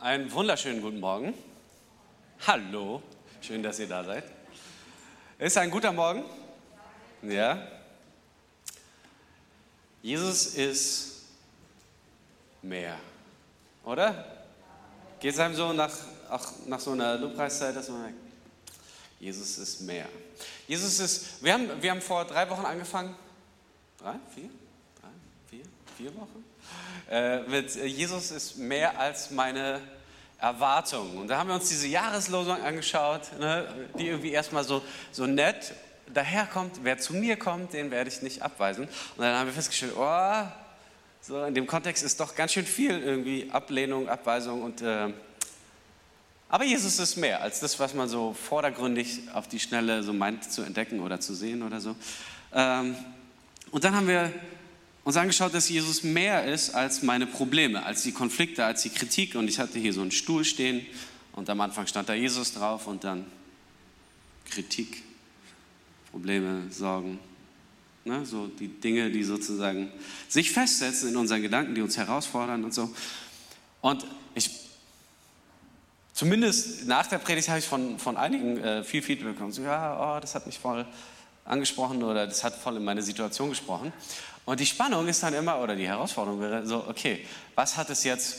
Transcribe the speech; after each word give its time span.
Einen 0.00 0.32
wunderschönen 0.32 0.82
guten 0.82 0.98
Morgen. 0.98 1.34
Hallo, 2.48 3.00
schön, 3.40 3.62
dass 3.62 3.78
ihr 3.78 3.86
da 3.86 4.02
seid. 4.02 4.24
Ist 5.38 5.56
ein 5.56 5.70
guter 5.70 5.92
Morgen? 5.92 6.24
Ja. 7.22 7.64
Jesus 10.02 10.56
ist 10.56 11.26
mehr, 12.60 12.98
oder? 13.84 14.46
Geht 15.20 15.34
es 15.34 15.38
einem 15.38 15.54
so 15.54 15.72
nach, 15.72 15.96
auch 16.28 16.48
nach 16.66 16.80
so 16.80 16.90
einer 16.90 17.16
Lobpreiszeit, 17.16 17.76
dass 17.76 17.88
man 17.88 18.02
merkt, 18.02 18.18
Jesus 19.20 19.58
ist 19.58 19.82
mehr. 19.82 20.08
Jesus 20.66 20.98
ist, 20.98 21.44
wir 21.44 21.52
haben, 21.52 21.80
wir 21.80 21.90
haben 21.92 22.00
vor 22.00 22.24
drei 22.24 22.50
Wochen 22.50 22.64
angefangen, 22.64 23.14
drei, 23.96 24.16
vier, 24.34 24.50
drei, 25.00 25.10
vier, 25.48 25.64
vier 25.96 26.16
Wochen? 26.16 26.49
Äh, 27.10 27.40
mit 27.40 27.74
Jesus 27.74 28.30
ist 28.30 28.56
mehr 28.58 28.98
als 28.98 29.30
meine 29.30 29.80
Erwartung. 30.38 31.18
Und 31.18 31.28
da 31.28 31.38
haben 31.38 31.48
wir 31.48 31.54
uns 31.54 31.68
diese 31.68 31.86
Jahreslosung 31.86 32.62
angeschaut, 32.62 33.22
ne, 33.38 33.66
die 33.98 34.08
irgendwie 34.08 34.30
erstmal 34.30 34.64
so, 34.64 34.82
so 35.12 35.26
nett 35.26 35.74
daherkommt. 36.12 36.80
Wer 36.82 36.98
zu 36.98 37.14
mir 37.14 37.36
kommt, 37.36 37.72
den 37.72 37.90
werde 37.90 38.08
ich 38.08 38.22
nicht 38.22 38.42
abweisen. 38.42 38.84
Und 38.84 39.22
dann 39.22 39.36
haben 39.36 39.46
wir 39.46 39.54
festgestellt, 39.54 39.94
oh, 39.96 40.42
so 41.20 41.44
in 41.44 41.54
dem 41.54 41.66
Kontext 41.66 42.02
ist 42.02 42.20
doch 42.20 42.34
ganz 42.34 42.52
schön 42.52 42.64
viel 42.64 42.98
irgendwie 43.00 43.50
Ablehnung, 43.52 44.08
Abweisung 44.08 44.62
und 44.62 44.80
äh, 44.80 45.12
aber 46.52 46.64
Jesus 46.64 46.98
ist 46.98 47.16
mehr 47.16 47.42
als 47.42 47.60
das, 47.60 47.78
was 47.78 47.94
man 47.94 48.08
so 48.08 48.32
vordergründig 48.32 49.20
auf 49.34 49.46
die 49.46 49.60
Schnelle 49.60 50.02
so 50.02 50.12
meint 50.12 50.50
zu 50.50 50.62
entdecken 50.62 50.98
oder 50.98 51.20
zu 51.20 51.32
sehen 51.32 51.62
oder 51.62 51.80
so. 51.80 51.94
Ähm, 52.52 52.96
und 53.70 53.84
dann 53.84 53.94
haben 53.94 54.08
wir 54.08 54.32
uns 55.04 55.16
angeschaut, 55.16 55.54
dass 55.54 55.68
Jesus 55.68 56.02
mehr 56.02 56.44
ist 56.44 56.74
als 56.74 57.02
meine 57.02 57.26
Probleme, 57.26 57.84
als 57.84 58.02
die 58.02 58.12
Konflikte, 58.12 58.64
als 58.64 58.82
die 58.82 58.90
Kritik. 58.90 59.34
Und 59.34 59.48
ich 59.48 59.58
hatte 59.58 59.78
hier 59.78 59.92
so 59.92 60.02
einen 60.02 60.10
Stuhl 60.10 60.44
stehen 60.44 60.86
und 61.32 61.48
am 61.48 61.60
Anfang 61.60 61.86
stand 61.86 62.08
da 62.08 62.14
Jesus 62.14 62.52
drauf 62.52 62.86
und 62.86 63.04
dann 63.04 63.26
Kritik, 64.50 65.02
Probleme, 66.10 66.64
Sorgen. 66.70 67.18
Ne, 68.04 68.24
so 68.24 68.46
die 68.46 68.68
Dinge, 68.68 69.10
die 69.10 69.22
sozusagen 69.22 69.92
sich 70.26 70.50
festsetzen 70.50 71.10
in 71.10 71.16
unseren 71.16 71.42
Gedanken, 71.42 71.74
die 71.74 71.82
uns 71.82 71.98
herausfordern 71.98 72.64
und 72.64 72.72
so. 72.72 72.94
Und 73.82 74.06
ich, 74.34 74.50
zumindest 76.14 76.86
nach 76.86 77.06
der 77.06 77.18
Predigt 77.18 77.50
habe 77.50 77.58
ich 77.58 77.66
von, 77.66 77.98
von 77.98 78.16
einigen 78.16 78.56
äh, 78.56 78.84
viel 78.84 79.02
Feedback 79.02 79.34
bekommen. 79.34 79.52
So, 79.52 79.62
ja, 79.62 80.16
oh, 80.16 80.20
das 80.20 80.34
hat 80.34 80.46
mich 80.46 80.58
voll 80.58 80.86
angesprochen 81.44 82.02
oder 82.02 82.26
das 82.26 82.42
hat 82.42 82.54
voll 82.54 82.76
in 82.76 82.84
meine 82.84 83.02
Situation 83.02 83.50
gesprochen. 83.50 83.92
Und 84.44 84.60
die 84.60 84.66
Spannung 84.66 85.06
ist 85.06 85.22
dann 85.22 85.34
immer, 85.34 85.60
oder 85.60 85.76
die 85.76 85.86
Herausforderung 85.86 86.40
wäre 86.40 86.66
so, 86.66 86.86
okay, 86.88 87.26
was 87.54 87.76
hat 87.76 87.90
es 87.90 88.04
jetzt 88.04 88.36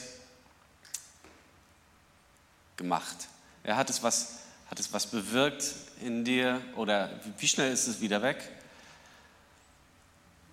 gemacht? 2.76 3.28
Ja, 3.64 3.76
hat, 3.76 3.90
es 3.90 4.02
was, 4.02 4.40
hat 4.68 4.80
es 4.80 4.92
was 4.92 5.06
bewirkt 5.06 5.64
in 6.00 6.24
dir 6.24 6.60
oder 6.76 7.10
wie 7.38 7.48
schnell 7.48 7.72
ist 7.72 7.86
es 7.86 8.00
wieder 8.00 8.22
weg? 8.22 8.36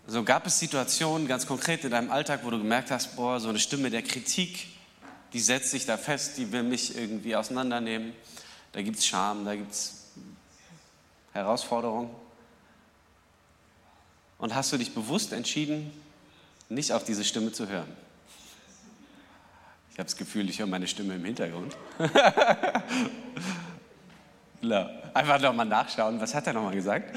So 0.07 0.23
gab 0.23 0.47
es 0.47 0.57
Situationen 0.59 1.27
ganz 1.27 1.45
konkret 1.45 1.83
in 1.83 1.91
deinem 1.91 2.11
Alltag, 2.11 2.41
wo 2.43 2.49
du 2.49 2.57
gemerkt 2.57 2.89
hast, 2.91 3.15
boah, 3.15 3.39
so 3.39 3.49
eine 3.49 3.59
Stimme 3.59 3.89
der 3.89 4.01
Kritik, 4.01 4.67
die 5.33 5.39
setzt 5.39 5.71
sich 5.71 5.85
da 5.85 5.97
fest, 5.97 6.37
die 6.37 6.51
will 6.51 6.63
mich 6.63 6.95
irgendwie 6.95 7.35
auseinandernehmen. 7.35 8.13
Da 8.71 8.81
gibt 8.81 8.97
es 8.97 9.05
Scham, 9.05 9.45
da 9.45 9.55
gibt 9.55 9.71
es 9.71 10.05
Herausforderungen. 11.33 12.09
Und 14.39 14.55
hast 14.55 14.73
du 14.73 14.77
dich 14.77 14.95
bewusst 14.95 15.31
entschieden, 15.33 15.91
nicht 16.69 16.91
auf 16.91 17.03
diese 17.03 17.23
Stimme 17.23 17.51
zu 17.51 17.67
hören? 17.67 17.91
Ich 19.91 19.99
habe 19.99 20.05
das 20.05 20.15
Gefühl, 20.15 20.49
ich 20.49 20.59
höre 20.59 20.67
meine 20.67 20.87
Stimme 20.87 21.15
im 21.15 21.25
Hintergrund. 21.25 21.77
Einfach 25.13 25.41
nochmal 25.41 25.65
nachschauen, 25.65 26.19
was 26.21 26.33
hat 26.33 26.47
er 26.47 26.53
nochmal 26.53 26.73
gesagt? 26.73 27.15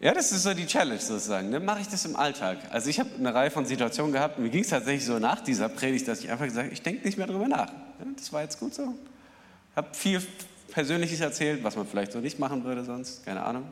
Ja, 0.00 0.12
das 0.12 0.30
ist 0.32 0.42
so 0.42 0.52
die 0.52 0.66
Challenge 0.66 1.00
sozusagen. 1.00 1.50
Ne? 1.50 1.58
mache 1.60 1.80
ich 1.80 1.88
das 1.88 2.04
im 2.04 2.16
Alltag. 2.16 2.58
Also 2.70 2.90
ich 2.90 3.00
habe 3.00 3.10
eine 3.16 3.32
Reihe 3.32 3.50
von 3.50 3.64
Situationen 3.64 4.12
gehabt 4.12 4.38
mir 4.38 4.50
ging 4.50 4.62
es 4.62 4.68
tatsächlich 4.68 5.04
so 5.04 5.18
nach 5.18 5.40
dieser 5.40 5.68
Predigt, 5.68 6.06
dass 6.06 6.20
ich 6.20 6.30
einfach 6.30 6.44
gesagt 6.44 6.64
habe, 6.64 6.72
ich 6.72 6.82
denke 6.82 7.06
nicht 7.06 7.16
mehr 7.16 7.26
darüber 7.26 7.48
nach. 7.48 7.72
Das 8.16 8.32
war 8.32 8.42
jetzt 8.42 8.60
gut 8.60 8.74
so. 8.74 8.94
Ich 9.70 9.76
habe 9.76 9.94
viel 9.94 10.20
Persönliches 10.72 11.20
erzählt, 11.20 11.64
was 11.64 11.76
man 11.76 11.86
vielleicht 11.86 12.12
so 12.12 12.20
nicht 12.20 12.38
machen 12.38 12.64
würde 12.64 12.84
sonst, 12.84 13.24
keine 13.24 13.42
Ahnung. 13.42 13.64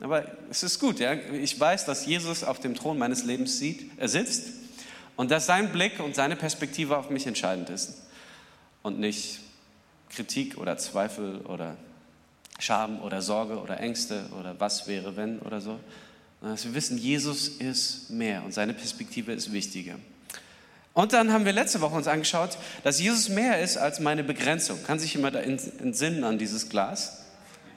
Aber 0.00 0.24
es 0.50 0.62
ist 0.62 0.78
gut, 0.78 0.98
ja. 0.98 1.12
Ich 1.14 1.58
weiß, 1.58 1.84
dass 1.84 2.06
Jesus 2.06 2.42
auf 2.42 2.58
dem 2.58 2.74
Thron 2.74 2.98
meines 2.98 3.24
Lebens 3.24 3.58
sieht, 3.58 3.90
er 3.98 4.08
sitzt 4.08 4.48
und 5.16 5.30
dass 5.30 5.46
sein 5.46 5.72
Blick 5.72 6.00
und 6.00 6.14
seine 6.14 6.36
Perspektive 6.36 6.96
auf 6.96 7.10
mich 7.10 7.26
entscheidend 7.26 7.68
ist 7.70 7.94
und 8.82 8.98
nicht 8.98 9.40
Kritik 10.08 10.56
oder 10.56 10.78
Zweifel 10.78 11.40
oder 11.42 11.76
Scham 12.58 13.00
oder 13.02 13.22
Sorge 13.22 13.58
oder 13.60 13.80
Ängste 13.80 14.24
oder 14.38 14.58
was 14.58 14.86
wäre 14.86 15.16
wenn 15.16 15.38
oder 15.40 15.60
so. 15.60 15.78
Dass 16.40 16.64
wir 16.64 16.74
wissen, 16.74 16.96
Jesus 16.96 17.48
ist 17.48 18.10
mehr 18.10 18.42
und 18.44 18.54
seine 18.54 18.72
Perspektive 18.72 19.32
ist 19.32 19.52
wichtiger. 19.52 19.96
Und 20.94 21.12
dann 21.12 21.32
haben 21.32 21.44
wir 21.44 21.52
letzte 21.52 21.80
Woche 21.80 21.94
uns 21.94 22.08
angeschaut, 22.08 22.56
dass 22.82 23.00
Jesus 23.00 23.28
mehr 23.28 23.60
ist 23.60 23.76
als 23.76 24.00
meine 24.00 24.24
Begrenzung. 24.24 24.82
Kann 24.84 24.98
sich 24.98 25.14
jemand 25.14 25.36
entsinnen 25.36 26.24
an 26.24 26.38
dieses 26.38 26.68
Glas? 26.68 27.24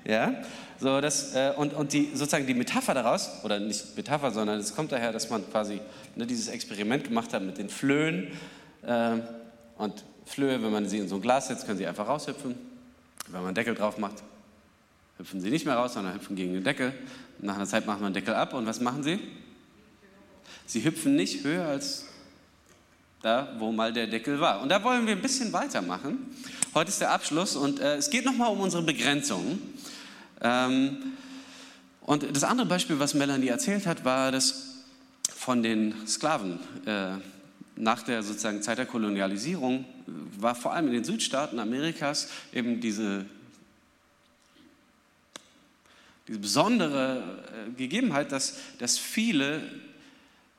Ja? 0.06 0.34
So, 0.80 1.02
das, 1.02 1.36
äh, 1.36 1.54
und, 1.56 1.74
und 1.74 1.94
die, 1.94 2.10
sozusagen 2.14 2.48
die 2.48 2.54
Metapher 2.54 2.94
daraus, 2.94 3.30
oder 3.44 3.60
nicht 3.60 3.96
Metapher, 3.96 4.32
sondern 4.32 4.60
es 4.60 4.76
kommt 4.76 4.92
daher, 4.92 5.12
dass 5.12 5.30
man 5.30 5.50
quasi 5.50 5.80
ne, 6.16 6.26
dieses 6.26 6.48
Experiment 6.48 7.06
gemacht 7.06 7.34
hat 7.34 7.44
mit 7.44 7.58
den 7.58 7.70
Flöhen. 7.70 8.28
Äh, 8.86 9.18
und 9.78 10.04
Flöhe, 10.26 10.62
wenn 10.62 10.72
man 10.72 10.88
sie 10.88 11.00
in 11.00 11.08
so 11.08 11.16
ein 11.16 11.22
Glas 11.22 11.48
setzt, 11.48 11.66
können 11.66 11.78
sie 11.78 11.88
einfach 11.88 12.08
raushüpfen. 12.08 12.56
Wenn 13.28 13.40
man 13.40 13.48
einen 13.48 13.56
Deckel 13.56 13.76
drauf 13.76 13.98
macht, 13.98 14.24
hüpfen 15.18 15.42
sie 15.42 15.50
nicht 15.50 15.66
mehr 15.66 15.76
raus, 15.76 15.94
sondern 15.94 16.16
hüpfen 16.16 16.36
gegen 16.36 16.54
den 16.54 16.64
Deckel. 16.64 16.94
Nach 17.40 17.56
einer 17.56 17.66
Zeit 17.66 17.86
macht 17.86 18.02
man 18.02 18.14
den 18.14 18.22
Deckel 18.22 18.36
ab 18.36 18.54
und 18.54 18.66
was 18.66 18.80
machen 18.80 19.04
sie? 19.04 19.20
Sie 20.66 20.84
hüpfen 20.84 21.16
nicht 21.16 21.44
höher 21.44 21.66
als 21.66 22.06
da, 23.22 23.56
wo 23.58 23.72
mal 23.72 23.94
der 23.94 24.08
Deckel 24.08 24.40
war. 24.40 24.62
Und 24.62 24.70
da 24.70 24.84
wollen 24.84 25.06
wir 25.08 25.16
ein 25.16 25.22
bisschen 25.22 25.52
weitermachen. 25.54 26.36
Heute 26.74 26.90
ist 26.90 27.00
der 27.00 27.12
Abschluss 27.12 27.56
und 27.56 27.80
äh, 27.80 27.96
es 27.96 28.10
geht 28.10 28.26
nochmal 28.26 28.52
um 28.52 28.60
unsere 28.60 28.84
Begrenzungen. 28.84 29.62
Ähm, 30.44 31.14
und 32.02 32.36
das 32.36 32.44
andere 32.44 32.68
Beispiel, 32.68 33.00
was 33.00 33.14
Melanie 33.14 33.48
erzählt 33.48 33.88
hat, 33.88 34.04
war 34.04 34.32
das 34.32 34.84
von 35.34 35.64
den 35.64 36.06
Sklaven. 36.06 36.60
Äh, 36.86 37.16
nach 37.76 38.04
der 38.04 38.22
sozusagen 38.22 38.62
Zeit 38.62 38.78
der 38.78 38.86
Kolonialisierung 38.86 39.86
war 40.38 40.54
vor 40.54 40.74
allem 40.74 40.88
in 40.88 40.94
den 40.94 41.04
Südstaaten 41.04 41.60
Amerikas 41.60 42.30
eben 42.52 42.82
diese, 42.82 43.26
diese 46.28 46.40
besondere 46.40 47.42
äh, 47.68 47.72
Gegebenheit, 47.72 48.32
dass, 48.32 48.58
dass 48.78 48.98
viele 48.98 49.62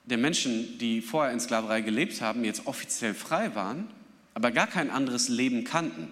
der 0.07 0.19
Menschen, 0.19 0.79
die 0.79 1.01
vorher 1.01 1.33
in 1.33 1.41
Sklaverei 1.41 1.81
gelebt 1.83 2.21
haben, 2.21 2.45
jetzt 2.45 2.67
offiziell 2.67 3.15
frei 3.15 3.55
waren, 3.55 3.87
aber 4.35 4.51
gar 4.51 4.67
kein 4.67 4.91
anderes 4.91 5.29
Leben 5.29 5.65
kannten 5.65 6.09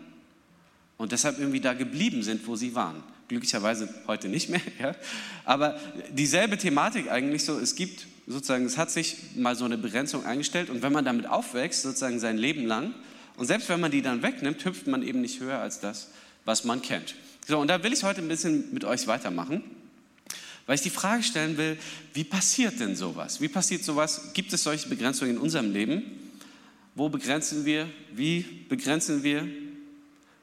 und 0.96 1.12
deshalb 1.12 1.38
irgendwie 1.38 1.60
da 1.60 1.74
geblieben 1.74 2.22
sind, 2.22 2.46
wo 2.46 2.54
sie 2.54 2.74
waren. 2.74 3.02
Glücklicherweise 3.32 3.88
heute 4.06 4.28
nicht 4.28 4.50
mehr, 4.50 4.60
ja? 4.78 4.94
aber 5.46 5.80
dieselbe 6.10 6.58
Thematik 6.58 7.10
eigentlich 7.10 7.44
so, 7.44 7.58
es 7.58 7.74
gibt 7.74 8.06
sozusagen, 8.26 8.66
es 8.66 8.76
hat 8.76 8.90
sich 8.90 9.16
mal 9.36 9.56
so 9.56 9.64
eine 9.64 9.78
Begrenzung 9.78 10.26
eingestellt 10.26 10.68
und 10.68 10.82
wenn 10.82 10.92
man 10.92 11.06
damit 11.06 11.26
aufwächst, 11.26 11.82
sozusagen 11.82 12.20
sein 12.20 12.36
Leben 12.36 12.66
lang, 12.66 12.94
und 13.36 13.46
selbst 13.46 13.70
wenn 13.70 13.80
man 13.80 13.90
die 13.90 14.02
dann 14.02 14.22
wegnimmt, 14.22 14.62
hüpft 14.64 14.86
man 14.86 15.02
eben 15.02 15.22
nicht 15.22 15.40
höher 15.40 15.58
als 15.58 15.80
das, 15.80 16.08
was 16.44 16.64
man 16.64 16.82
kennt. 16.82 17.14
So, 17.48 17.58
und 17.58 17.68
da 17.68 17.82
will 17.82 17.94
ich 17.94 18.02
heute 18.02 18.20
ein 18.20 18.28
bisschen 18.28 18.72
mit 18.74 18.84
euch 18.84 19.06
weitermachen 19.06 19.62
weil 20.66 20.76
ich 20.76 20.82
die 20.82 20.90
Frage 20.90 21.22
stellen 21.22 21.56
will, 21.56 21.76
wie 22.14 22.24
passiert 22.24 22.78
denn 22.78 22.94
sowas? 22.94 23.40
Wie 23.40 23.48
passiert 23.48 23.82
sowas? 23.84 24.32
Gibt 24.32 24.52
es 24.52 24.62
solche 24.62 24.88
Begrenzungen 24.88 25.36
in 25.36 25.40
unserem 25.40 25.72
Leben? 25.72 26.04
Wo 26.94 27.08
begrenzen 27.08 27.64
wir? 27.64 27.88
Wie 28.12 28.42
begrenzen 28.68 29.22
wir? 29.22 29.48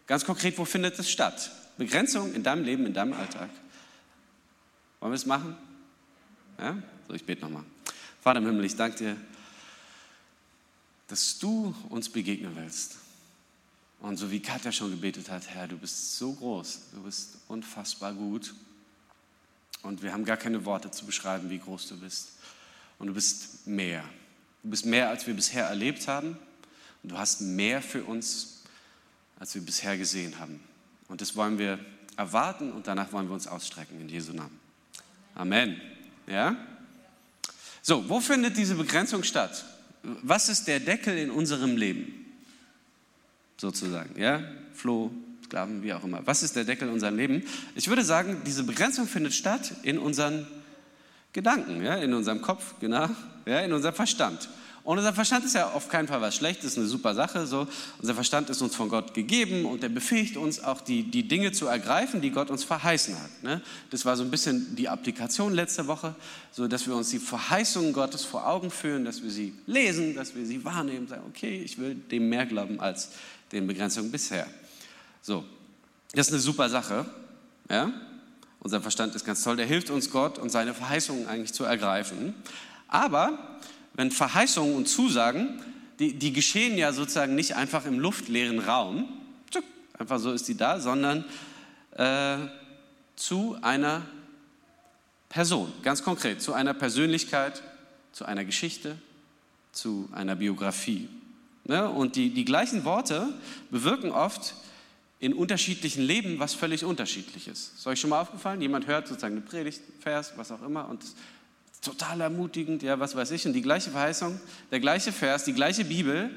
Ganz 0.07 0.25
konkret, 0.25 0.57
wo 0.57 0.65
findet 0.65 0.99
es 0.99 1.09
statt? 1.09 1.51
Begrenzung 1.79 2.33
in 2.33 2.43
deinem 2.43 2.65
Leben, 2.65 2.85
in 2.85 2.93
deinem 2.93 3.13
Alltag. 3.13 3.49
Wollen 4.99 5.13
wir 5.13 5.15
es 5.15 5.25
machen? 5.25 5.55
Ja? 6.59 6.77
So, 7.07 7.13
ich 7.13 7.25
bete 7.25 7.41
nochmal. 7.41 7.63
Vater 8.21 8.39
im 8.39 8.45
Himmel, 8.45 8.65
ich 8.65 8.75
danke 8.75 8.97
dir, 8.97 9.17
dass 11.07 11.39
du 11.39 11.73
uns 11.87 12.09
begegnen 12.09 12.53
willst. 12.55 12.97
Und 14.01 14.17
so 14.17 14.29
wie 14.29 14.41
Katja 14.41 14.73
schon 14.73 14.91
gebetet 14.91 15.29
hat, 15.29 15.47
Herr, 15.47 15.69
du 15.69 15.77
bist 15.77 16.17
so 16.17 16.33
groß, 16.33 16.81
du 16.95 17.03
bist 17.03 17.37
unfassbar 17.47 18.13
gut. 18.13 18.53
Und 19.81 20.03
wir 20.03 20.11
haben 20.11 20.25
gar 20.25 20.37
keine 20.37 20.65
Worte 20.65 20.91
zu 20.91 21.05
beschreiben, 21.05 21.49
wie 21.49 21.59
groß 21.59 21.87
du 21.87 21.97
bist. 21.97 22.33
Und 22.97 23.07
du 23.07 23.13
bist 23.13 23.65
mehr. 23.65 24.03
Du 24.63 24.69
bist 24.69 24.85
mehr, 24.85 25.07
als 25.07 25.25
wir 25.25 25.33
bisher 25.33 25.65
erlebt 25.65 26.09
haben. 26.09 26.37
Und 27.03 27.13
du 27.13 27.17
hast 27.17 27.39
mehr 27.39 27.81
für 27.81 28.03
uns, 28.03 28.63
als 29.39 29.55
wir 29.55 29.61
bisher 29.61 29.97
gesehen 29.97 30.37
haben. 30.39 30.59
Und 31.09 31.19
das 31.19 31.35
wollen 31.35 31.57
wir 31.57 31.79
erwarten 32.15 32.71
und 32.71 32.87
danach 32.87 33.11
wollen 33.11 33.27
wir 33.27 33.33
uns 33.33 33.47
ausstrecken 33.47 33.99
in 33.99 34.07
Jesu 34.07 34.31
Namen. 34.31 34.57
Amen. 35.35 35.81
Ja? 36.27 36.55
So, 37.81 38.07
wo 38.07 38.21
findet 38.21 38.55
diese 38.55 38.75
Begrenzung 38.75 39.23
statt? 39.23 39.65
was 40.03 40.49
ist 40.49 40.67
der 40.67 40.79
Deckel 40.79 41.17
in 41.17 41.31
unserem 41.31 41.77
Leben? 41.77 42.25
Sozusagen, 43.57 44.19
ja? 44.19 44.41
Flo, 44.73 45.11
Sklaven, 45.43 45.83
wie 45.83 45.93
auch 45.93 46.03
immer. 46.03 46.25
Was 46.25 46.43
ist 46.43 46.55
der 46.55 46.63
Deckel 46.63 46.87
in 46.87 46.93
unserem 46.93 47.17
Leben? 47.17 47.43
Ich 47.75 47.87
würde 47.89 48.03
sagen, 48.03 48.41
diese 48.45 48.63
Begrenzung 48.63 49.07
findet 49.07 49.33
statt 49.33 49.73
in 49.83 49.97
unseren 49.97 50.47
Gedanken, 51.33 51.83
ja? 51.83 51.95
in 51.95 52.13
unserem 52.13 52.41
Kopf, 52.41 52.75
genau, 52.79 53.09
ja? 53.45 53.59
in 53.59 53.73
unserem 53.73 53.95
Verstand. 53.95 54.49
Und 54.83 54.97
unser 54.97 55.13
Verstand 55.13 55.45
ist 55.45 55.55
ja 55.55 55.69
auf 55.69 55.89
keinen 55.89 56.07
Fall 56.07 56.21
was 56.21 56.35
Schlechtes, 56.35 56.77
eine 56.77 56.87
super 56.87 57.13
Sache. 57.13 57.45
So. 57.45 57.67
Unser 57.99 58.15
Verstand 58.15 58.49
ist 58.49 58.61
uns 58.61 58.75
von 58.75 58.89
Gott 58.89 59.13
gegeben 59.13 59.65
und 59.65 59.83
er 59.83 59.89
befähigt 59.89 60.37
uns 60.37 60.63
auch 60.63 60.81
die, 60.81 61.03
die 61.03 61.27
Dinge 61.27 61.51
zu 61.51 61.67
ergreifen, 61.67 62.21
die 62.21 62.31
Gott 62.31 62.49
uns 62.49 62.63
verheißen 62.63 63.15
hat. 63.15 63.43
Ne? 63.43 63.61
Das 63.89 64.05
war 64.05 64.15
so 64.15 64.23
ein 64.23 64.31
bisschen 64.31 64.75
die 64.75 64.89
Applikation 64.89 65.53
letzte 65.53 65.87
Woche, 65.87 66.15
so 66.51 66.67
dass 66.67 66.87
wir 66.87 66.95
uns 66.95 67.09
die 67.09 67.19
Verheißungen 67.19 67.93
Gottes 67.93 68.23
vor 68.23 68.47
Augen 68.47 68.71
führen, 68.71 69.05
dass 69.05 69.21
wir 69.21 69.31
sie 69.31 69.53
lesen, 69.67 70.15
dass 70.15 70.35
wir 70.35 70.45
sie 70.45 70.63
wahrnehmen, 70.63 71.07
sagen, 71.07 71.23
okay, 71.27 71.61
ich 71.63 71.77
will 71.77 71.95
dem 71.95 72.29
mehr 72.29 72.45
glauben 72.45 72.79
als 72.79 73.09
den 73.51 73.67
Begrenzungen 73.67 74.11
bisher. 74.11 74.47
So, 75.21 75.43
das 76.13 76.27
ist 76.27 76.33
eine 76.33 76.41
super 76.41 76.69
Sache. 76.69 77.05
Ja? 77.69 77.91
Unser 78.61 78.81
Verstand 78.81 79.15
ist 79.15 79.25
ganz 79.25 79.43
toll, 79.43 79.57
der 79.57 79.65
hilft 79.65 79.89
uns 79.89 80.09
Gott 80.09 80.37
und 80.37 80.49
seine 80.49 80.73
Verheißungen 80.73 81.27
eigentlich 81.27 81.53
zu 81.53 81.63
ergreifen. 81.63 82.33
Aber 82.87 83.57
wenn 83.99 84.11
Verheißungen 84.11 84.75
und 84.75 84.87
Zusagen, 84.87 85.61
die, 85.99 86.13
die 86.13 86.31
geschehen 86.31 86.77
ja 86.77 86.93
sozusagen 86.93 87.35
nicht 87.35 87.57
einfach 87.57 87.85
im 87.85 87.99
luftleeren 87.99 88.59
Raum, 88.59 89.09
einfach 89.91 90.19
so 90.19 90.31
ist 90.31 90.47
die 90.47 90.55
da, 90.55 90.79
sondern 90.79 91.25
äh, 91.97 92.37
zu 93.17 93.57
einer 93.61 94.03
Person, 95.27 95.73
ganz 95.83 96.01
konkret, 96.01 96.41
zu 96.41 96.53
einer 96.53 96.73
Persönlichkeit, 96.73 97.61
zu 98.13 98.23
einer 98.23 98.45
Geschichte, 98.45 98.95
zu 99.73 100.07
einer 100.13 100.37
Biografie. 100.37 101.09
Ne? 101.65 101.89
Und 101.89 102.15
die, 102.15 102.29
die 102.29 102.45
gleichen 102.45 102.85
Worte 102.85 103.27
bewirken 103.69 104.11
oft 104.11 104.55
in 105.19 105.33
unterschiedlichen 105.33 106.03
Leben 106.03 106.39
was 106.39 106.53
völlig 106.53 106.85
unterschiedliches. 106.85 107.73
Ist 107.75 107.85
euch 107.85 107.99
schon 107.99 108.11
mal 108.11 108.21
aufgefallen? 108.21 108.61
Jemand 108.61 108.87
hört 108.87 109.09
sozusagen 109.09 109.35
eine 109.35 109.45
Predigt, 109.45 109.81
Vers, 109.99 110.31
was 110.37 110.53
auch 110.53 110.61
immer, 110.61 110.87
und 110.87 111.03
total 111.81 112.21
ermutigend, 112.21 112.83
ja, 112.83 112.99
was 112.99 113.15
weiß 113.15 113.31
ich, 113.31 113.45
und 113.45 113.53
die 113.53 113.61
gleiche 113.61 113.91
Verheißung, 113.91 114.39
der 114.71 114.79
gleiche 114.79 115.11
Vers, 115.11 115.45
die 115.45 115.53
gleiche 115.53 115.85
Bibel, 115.85 116.29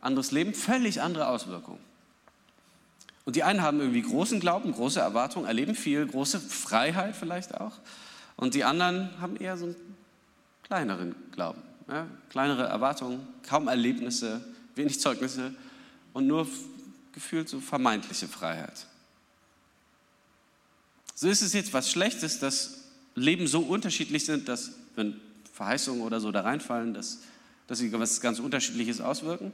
anderes 0.00 0.30
Leben, 0.30 0.54
völlig 0.54 1.00
andere 1.00 1.28
Auswirkungen. 1.28 1.80
Und 3.24 3.36
die 3.36 3.42
einen 3.42 3.62
haben 3.62 3.80
irgendwie 3.80 4.02
großen 4.02 4.38
Glauben, 4.40 4.72
große 4.72 5.00
Erwartungen, 5.00 5.46
erleben 5.46 5.74
viel, 5.74 6.06
große 6.06 6.40
Freiheit 6.40 7.16
vielleicht 7.16 7.54
auch. 7.54 7.72
Und 8.36 8.54
die 8.54 8.64
anderen 8.64 9.10
haben 9.20 9.36
eher 9.36 9.56
so 9.56 9.66
einen 9.66 9.76
kleineren 10.62 11.14
Glauben, 11.32 11.62
ja, 11.88 12.06
kleinere 12.28 12.64
Erwartungen, 12.64 13.26
kaum 13.48 13.68
Erlebnisse, 13.68 14.44
wenig 14.74 15.00
Zeugnisse 15.00 15.54
und 16.12 16.26
nur 16.26 16.46
gefühlt 17.12 17.48
so 17.48 17.60
vermeintliche 17.60 18.28
Freiheit. 18.28 18.86
So 21.14 21.28
ist 21.28 21.42
es 21.42 21.52
jetzt 21.52 21.72
was 21.72 21.90
Schlechtes, 21.90 22.40
dass 22.40 22.83
Leben 23.14 23.46
so 23.46 23.60
unterschiedlich 23.60 24.24
sind, 24.24 24.48
dass, 24.48 24.72
wenn 24.96 25.20
Verheißungen 25.52 26.02
oder 26.02 26.20
so 26.20 26.32
da 26.32 26.40
reinfallen, 26.40 26.94
dass, 26.94 27.20
dass 27.66 27.78
sie 27.78 27.92
was 27.92 28.20
ganz 28.20 28.40
Unterschiedliches 28.40 29.00
auswirken? 29.00 29.52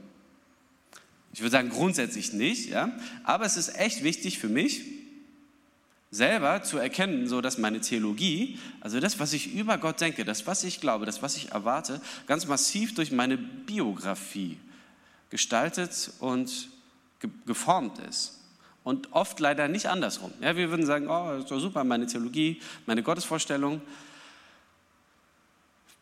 Ich 1.33 1.41
würde 1.41 1.53
sagen, 1.53 1.69
grundsätzlich 1.71 2.33
nicht, 2.33 2.71
ja. 2.71 2.93
Aber 3.25 3.45
es 3.45 3.57
ist 3.57 3.77
echt 3.77 4.03
wichtig 4.03 4.39
für 4.39 4.49
mich, 4.49 4.83
selber 6.11 6.63
zu 6.63 6.79
erkennen, 6.79 7.29
so 7.29 7.41
dass 7.41 7.59
meine 7.59 7.81
Theologie, 7.81 8.59
also 8.81 8.99
das, 8.99 9.21
was 9.21 9.33
ich 9.33 9.55
über 9.55 9.79
Gott 9.79 10.01
denke, 10.01 10.25
das, 10.25 10.47
was 10.47 10.65
ich 10.65 10.81
glaube, 10.81 11.07
das, 11.07 11.23
was 11.23 11.37
ich 11.37 11.53
erwarte, 11.53 12.01
ganz 12.27 12.47
massiv 12.47 12.95
durch 12.95 13.13
meine 13.13 13.39
Biografie 13.39 14.59
gestaltet 15.31 16.11
und 16.19 16.69
geformt 17.47 17.99
ist. 18.01 18.40
Und 18.83 19.13
oft 19.13 19.41
leider 19.41 19.69
nicht 19.69 19.87
andersrum. 19.87 20.33
Ja, 20.41 20.57
wir 20.57 20.71
würden 20.71 20.87
sagen, 20.87 21.09
oh, 21.09 21.33
ist 21.39 21.51
doch 21.51 21.61
super, 21.61 21.85
meine 21.85 22.07
Theologie, 22.07 22.61
meine 22.87 23.03
Gottesvorstellung 23.03 23.83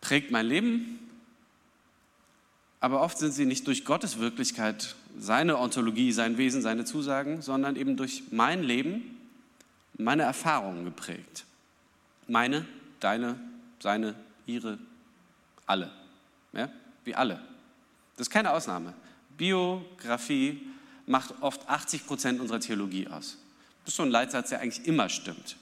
prägt 0.00 0.30
mein 0.30 0.46
Leben. 0.46 0.98
Aber 2.80 3.02
oft 3.02 3.18
sind 3.18 3.32
sie 3.32 3.44
nicht 3.44 3.66
durch 3.66 3.84
Gottes 3.84 4.18
Wirklichkeit, 4.20 4.94
seine 5.18 5.58
Ontologie, 5.58 6.12
sein 6.12 6.38
Wesen, 6.38 6.62
seine 6.62 6.84
Zusagen, 6.84 7.42
sondern 7.42 7.74
eben 7.74 7.96
durch 7.96 8.22
mein 8.30 8.62
Leben, 8.62 9.18
meine 9.96 10.22
Erfahrungen 10.22 10.84
geprägt. 10.84 11.44
Meine, 12.28 12.64
deine, 13.00 13.40
seine, 13.80 14.14
ihre, 14.46 14.78
alle. 15.66 15.90
Ja? 16.52 16.70
Wie 17.04 17.16
alle. 17.16 17.40
Das 18.16 18.28
ist 18.28 18.30
keine 18.30 18.52
Ausnahme. 18.52 18.94
Biografie 19.36 20.67
macht 21.08 21.34
oft 21.40 21.68
80 21.68 22.06
Prozent 22.06 22.40
unserer 22.40 22.60
Theologie 22.60 23.08
aus. 23.08 23.38
Das 23.84 23.92
ist 23.92 23.96
so 23.96 24.02
ein 24.02 24.10
Leitsatz, 24.10 24.50
der 24.50 24.60
eigentlich 24.60 24.86
immer 24.86 25.08
stimmt. 25.08 25.56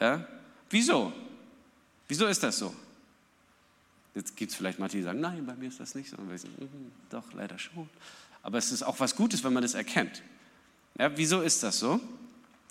Ja? 0.00 0.26
Wieso? 0.70 1.12
Wieso 2.08 2.26
ist 2.26 2.42
das 2.42 2.58
so? 2.58 2.74
Jetzt 4.14 4.36
gibt 4.36 4.50
es 4.50 4.56
vielleicht 4.56 4.78
manche, 4.78 4.96
die 4.96 5.02
sagen, 5.02 5.20
nein, 5.20 5.44
bei 5.44 5.54
mir 5.54 5.68
ist 5.68 5.78
das 5.78 5.94
nicht 5.94 6.08
so. 6.08 6.16
Und 6.16 6.30
wir 6.30 6.38
sagen, 6.38 6.54
mm, 6.58 7.10
doch, 7.10 7.32
leider 7.34 7.58
schon. 7.58 7.88
Aber 8.42 8.58
es 8.58 8.72
ist 8.72 8.82
auch 8.82 8.98
was 8.98 9.14
Gutes, 9.14 9.44
wenn 9.44 9.52
man 9.52 9.62
das 9.62 9.74
erkennt. 9.74 10.22
Ja, 10.98 11.14
wieso 11.16 11.42
ist 11.42 11.62
das 11.62 11.78
so? 11.78 12.00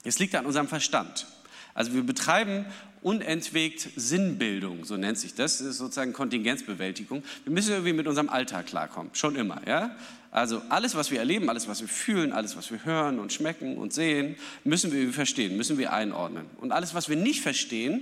Es 0.04 0.18
liegt 0.18 0.34
an 0.36 0.46
unserem 0.46 0.68
Verstand. 0.68 1.28
Also 1.76 1.94
wir 1.94 2.04
betreiben 2.04 2.66
unentwegt 3.02 3.90
Sinnbildung, 3.96 4.86
so 4.86 4.98
nennt 4.98 5.20
sich 5.20 5.36
das. 5.36 5.60
Das 5.60 5.68
ist 5.68 5.78
sozusagen 5.78 6.14
Kontingenzbewältigung. 6.14 7.24
Wir 7.44 7.54
müssen 7.54 7.72
irgendwie 7.72 7.94
mit 7.94 8.08
unserem 8.08 8.30
Alltag 8.30 8.66
klarkommen, 8.66 9.14
schon 9.14 9.36
immer. 9.36 9.62
Ja? 9.68 9.96
Also 10.36 10.62
alles, 10.68 10.96
was 10.96 11.12
wir 11.12 11.20
erleben, 11.20 11.50
alles, 11.50 11.70
was 11.70 11.80
wir 11.80 11.88
fühlen, 11.88 12.34
alles, 12.34 12.58
was 12.58 12.70
wir 12.70 12.84
hören 12.84 13.20
und 13.20 13.32
schmecken 13.32 13.78
und 13.78 13.94
sehen, 13.94 14.36
müssen 14.66 14.92
wir 14.92 15.14
verstehen, 15.14 15.56
müssen 15.56 15.78
wir 15.78 15.94
einordnen. 15.94 16.46
Und 16.58 16.74
alles, 16.74 16.94
was 16.94 17.08
wir 17.08 17.16
nicht 17.16 17.40
verstehen, 17.40 18.02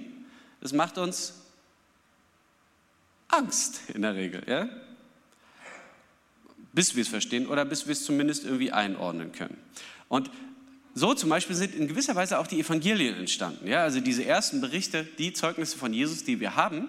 das 0.59 0.73
macht 0.73 0.97
uns 0.97 1.35
Angst 3.27 3.81
in 3.93 4.01
der 4.01 4.15
Regel. 4.15 4.41
Ja? 4.47 4.67
Bis 6.71 6.95
wir 6.95 7.03
es 7.03 7.07
verstehen 7.07 7.45
oder 7.45 7.65
bis 7.65 7.85
wir 7.85 7.91
es 7.91 8.03
zumindest 8.03 8.45
irgendwie 8.45 8.71
einordnen 8.71 9.31
können. 9.31 9.59
Und 10.07 10.31
so 10.95 11.13
zum 11.13 11.29
Beispiel 11.29 11.55
sind 11.55 11.75
in 11.75 11.87
gewisser 11.87 12.15
Weise 12.15 12.39
auch 12.39 12.47
die 12.47 12.59
Evangelien 12.59 13.15
entstanden. 13.15 13.67
Ja? 13.67 13.83
Also 13.83 13.99
diese 13.99 14.25
ersten 14.25 14.59
Berichte, 14.59 15.07
die 15.19 15.33
Zeugnisse 15.33 15.77
von 15.77 15.93
Jesus, 15.93 16.23
die 16.23 16.39
wir 16.39 16.55
haben, 16.55 16.87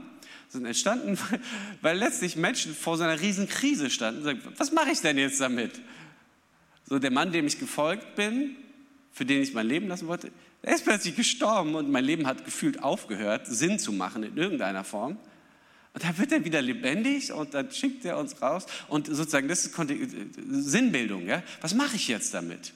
sind 0.49 0.67
entstanden, 0.67 1.19
weil 1.81 1.99
letztlich 1.99 2.37
Menschen 2.37 2.75
vor 2.75 2.96
so 2.96 3.05
einer 3.05 3.20
riesen 3.20 3.49
Krise 3.49 3.91
standen 3.91 4.20
und 4.20 4.25
sagen, 4.25 4.41
was 4.56 4.72
mache 4.72 4.91
ich 4.91 5.01
denn 5.01 5.19
jetzt 5.19 5.41
damit? 5.41 5.72
So 6.86 6.98
der 6.98 7.10
Mann, 7.10 7.32
dem 7.32 7.46
ich 7.46 7.58
gefolgt 7.58 8.15
bin, 8.15 8.56
für 9.13 9.24
den 9.24 9.43
ich 9.43 9.55
mein 9.55 9.67
Leben 9.67 9.89
lassen 9.89 10.06
wollte, 10.06 10.31
der 10.63 10.74
ist 10.74 10.84
plötzlich 10.84 11.15
gestorben 11.15 11.74
und 11.74 11.91
mein 11.91 12.05
Leben 12.05 12.27
hat 12.27 12.44
gefühlt 12.44 12.82
aufgehört, 12.82 13.46
Sinn 13.46 13.79
zu 13.79 13.93
machen 13.93 14.22
in 14.22 14.36
irgendeiner 14.36 14.84
Form. 14.84 15.19
Und 15.93 16.03
dann 16.03 16.19
wird 16.19 16.32
er 16.32 16.44
wieder 16.44 16.60
lebendig 16.60 17.32
und 17.32 17.55
dann 17.55 17.70
schickt 17.70 18.05
er 18.05 18.19
uns 18.19 18.43
raus. 18.43 18.67
Und 18.89 19.06
sozusagen, 19.06 19.46
das 19.46 19.65
ist 19.65 19.77
Sinnbildung. 20.48 21.27
Ja? 21.27 21.43
Was 21.60 21.74
mache 21.74 21.96
ich 21.96 22.08
jetzt 22.08 22.34
damit? 22.34 22.72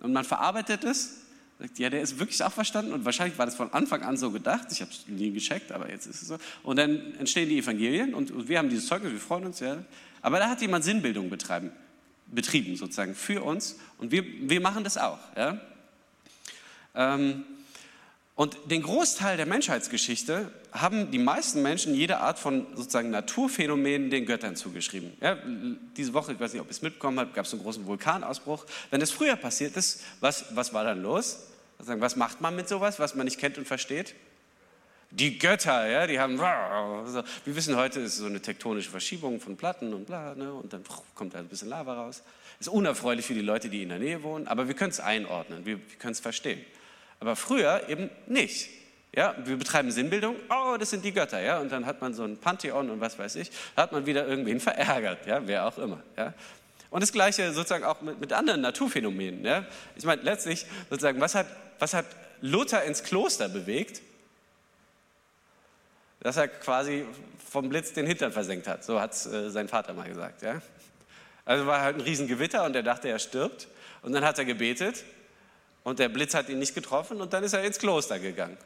Und 0.00 0.12
man 0.12 0.24
verarbeitet 0.24 0.84
es 0.84 1.27
Sagt, 1.58 1.78
ja, 1.78 1.90
der 1.90 2.02
ist 2.02 2.20
wirklich 2.20 2.42
auch 2.44 2.52
verstanden 2.52 2.92
und 2.92 3.04
wahrscheinlich 3.04 3.36
war 3.36 3.46
das 3.46 3.56
von 3.56 3.72
Anfang 3.72 4.02
an 4.02 4.16
so 4.16 4.30
gedacht. 4.30 4.68
Ich 4.70 4.80
habe 4.80 4.92
es 4.92 5.08
nie 5.08 5.32
gecheckt, 5.32 5.72
aber 5.72 5.90
jetzt 5.90 6.06
ist 6.06 6.22
es 6.22 6.28
so. 6.28 6.38
Und 6.62 6.78
dann 6.78 7.14
entstehen 7.18 7.48
die 7.48 7.58
Evangelien 7.58 8.14
und 8.14 8.48
wir 8.48 8.58
haben 8.58 8.68
dieses 8.70 8.86
Zeugnis, 8.86 9.12
wir 9.12 9.18
freuen 9.18 9.46
uns, 9.46 9.58
ja. 9.58 9.78
Aber 10.22 10.38
da 10.38 10.48
hat 10.48 10.60
jemand 10.60 10.84
Sinnbildung 10.84 11.30
betreiben, 11.30 11.72
betrieben 12.26 12.76
sozusagen 12.76 13.14
für 13.14 13.42
uns 13.42 13.76
und 13.98 14.12
wir, 14.12 14.24
wir 14.24 14.60
machen 14.60 14.84
das 14.84 14.98
auch, 14.98 15.18
ja. 15.36 15.60
Ähm, 16.94 17.44
und 18.38 18.56
den 18.66 18.84
Großteil 18.84 19.36
der 19.36 19.46
Menschheitsgeschichte 19.46 20.52
haben 20.70 21.10
die 21.10 21.18
meisten 21.18 21.60
Menschen 21.60 21.92
jede 21.92 22.18
Art 22.18 22.38
von 22.38 22.68
sozusagen 22.76 23.10
Naturphänomenen 23.10 24.10
den 24.10 24.26
Göttern 24.26 24.54
zugeschrieben. 24.54 25.12
Ja, 25.20 25.36
diese 25.96 26.14
Woche, 26.14 26.34
ich 26.34 26.38
weiß 26.38 26.52
nicht, 26.52 26.62
ob 26.62 26.68
ihr 26.68 26.70
es 26.70 26.80
mitbekommen 26.80 27.18
habt, 27.18 27.34
gab 27.34 27.46
es 27.46 27.52
einen 27.52 27.64
großen 27.64 27.84
Vulkanausbruch. 27.84 28.64
Wenn 28.92 29.00
das 29.00 29.10
früher 29.10 29.34
passiert 29.34 29.76
ist, 29.76 30.04
was, 30.20 30.54
was 30.54 30.72
war 30.72 30.84
dann 30.84 31.02
los? 31.02 31.48
Was 31.78 32.14
macht 32.14 32.40
man 32.40 32.54
mit 32.54 32.68
sowas, 32.68 33.00
was 33.00 33.16
man 33.16 33.24
nicht 33.24 33.40
kennt 33.40 33.58
und 33.58 33.66
versteht? 33.66 34.14
Die 35.10 35.36
Götter, 35.36 35.88
ja, 35.88 36.06
die 36.06 36.20
haben, 36.20 36.38
wir 36.38 37.24
wissen 37.56 37.74
heute, 37.74 37.98
ist 37.98 38.18
so 38.18 38.26
eine 38.26 38.40
tektonische 38.40 38.90
Verschiebung 38.90 39.40
von 39.40 39.56
Platten 39.56 39.92
und 39.92 40.06
bla, 40.06 40.36
ne, 40.36 40.52
und 40.52 40.72
dann 40.72 40.84
kommt 41.16 41.34
da 41.34 41.40
ein 41.40 41.48
bisschen 41.48 41.70
Lava 41.70 42.04
raus. 42.04 42.22
Ist 42.60 42.68
unerfreulich 42.68 43.26
für 43.26 43.34
die 43.34 43.40
Leute, 43.40 43.68
die 43.68 43.82
in 43.82 43.88
der 43.88 43.98
Nähe 43.98 44.22
wohnen, 44.22 44.46
aber 44.46 44.68
wir 44.68 44.76
können 44.76 44.90
es 44.90 45.00
einordnen, 45.00 45.66
wir, 45.66 45.78
wir 45.78 45.96
können 45.98 46.12
es 46.12 46.20
verstehen. 46.20 46.60
Aber 47.20 47.36
früher 47.36 47.88
eben 47.88 48.10
nicht. 48.26 48.70
Ja, 49.14 49.34
wir 49.44 49.56
betreiben 49.56 49.90
Sinnbildung, 49.90 50.36
oh, 50.50 50.76
das 50.78 50.90
sind 50.90 51.04
die 51.04 51.12
Götter, 51.12 51.40
ja, 51.40 51.58
und 51.58 51.72
dann 51.72 51.86
hat 51.86 52.00
man 52.00 52.12
so 52.12 52.24
ein 52.24 52.36
Pantheon 52.36 52.90
und 52.90 53.00
was 53.00 53.18
weiß 53.18 53.36
ich, 53.36 53.50
hat 53.74 53.90
man 53.90 54.04
wieder 54.06 54.26
irgendwen 54.26 54.60
verärgert, 54.60 55.26
ja, 55.26 55.40
wer 55.46 55.66
auch 55.66 55.78
immer, 55.78 56.02
ja. 56.16 56.34
Und 56.90 57.02
das 57.02 57.10
Gleiche 57.10 57.52
sozusagen 57.52 57.84
auch 57.84 58.00
mit, 58.02 58.20
mit 58.20 58.32
anderen 58.32 58.60
Naturphänomenen, 58.60 59.44
ja. 59.44 59.64
Ich 59.96 60.04
meine, 60.04 60.22
letztlich 60.22 60.66
sozusagen, 60.90 61.20
was 61.20 61.34
hat, 61.34 61.46
was 61.78 61.94
hat 61.94 62.04
Luther 62.42 62.84
ins 62.84 63.02
Kloster 63.02 63.48
bewegt? 63.48 64.02
dass 66.20 66.36
er 66.36 66.48
quasi 66.48 67.04
vom 67.50 67.68
Blitz 67.68 67.92
den 67.92 68.06
Hintern 68.06 68.32
versenkt 68.32 68.66
hat. 68.66 68.84
So 68.84 69.00
hat 69.00 69.12
es 69.12 69.26
äh, 69.26 69.50
sein 69.50 69.68
Vater 69.68 69.94
mal 69.94 70.08
gesagt. 70.08 70.42
Ja? 70.42 70.60
Also 71.44 71.66
war 71.66 71.80
halt 71.80 71.96
ein 71.96 72.00
Riesengewitter 72.00 72.64
und 72.64 72.76
er 72.76 72.82
dachte, 72.82 73.08
er 73.08 73.18
stirbt. 73.18 73.68
Und 74.02 74.12
dann 74.12 74.24
hat 74.24 74.38
er 74.38 74.44
gebetet 74.44 75.04
und 75.88 75.98
der 75.98 76.08
Blitz 76.08 76.34
hat 76.34 76.48
ihn 76.48 76.58
nicht 76.58 76.74
getroffen 76.74 77.20
und 77.20 77.32
dann 77.32 77.42
ist 77.44 77.54
er 77.54 77.64
ins 77.64 77.78
Kloster 77.78 78.18
gegangen. 78.18 78.58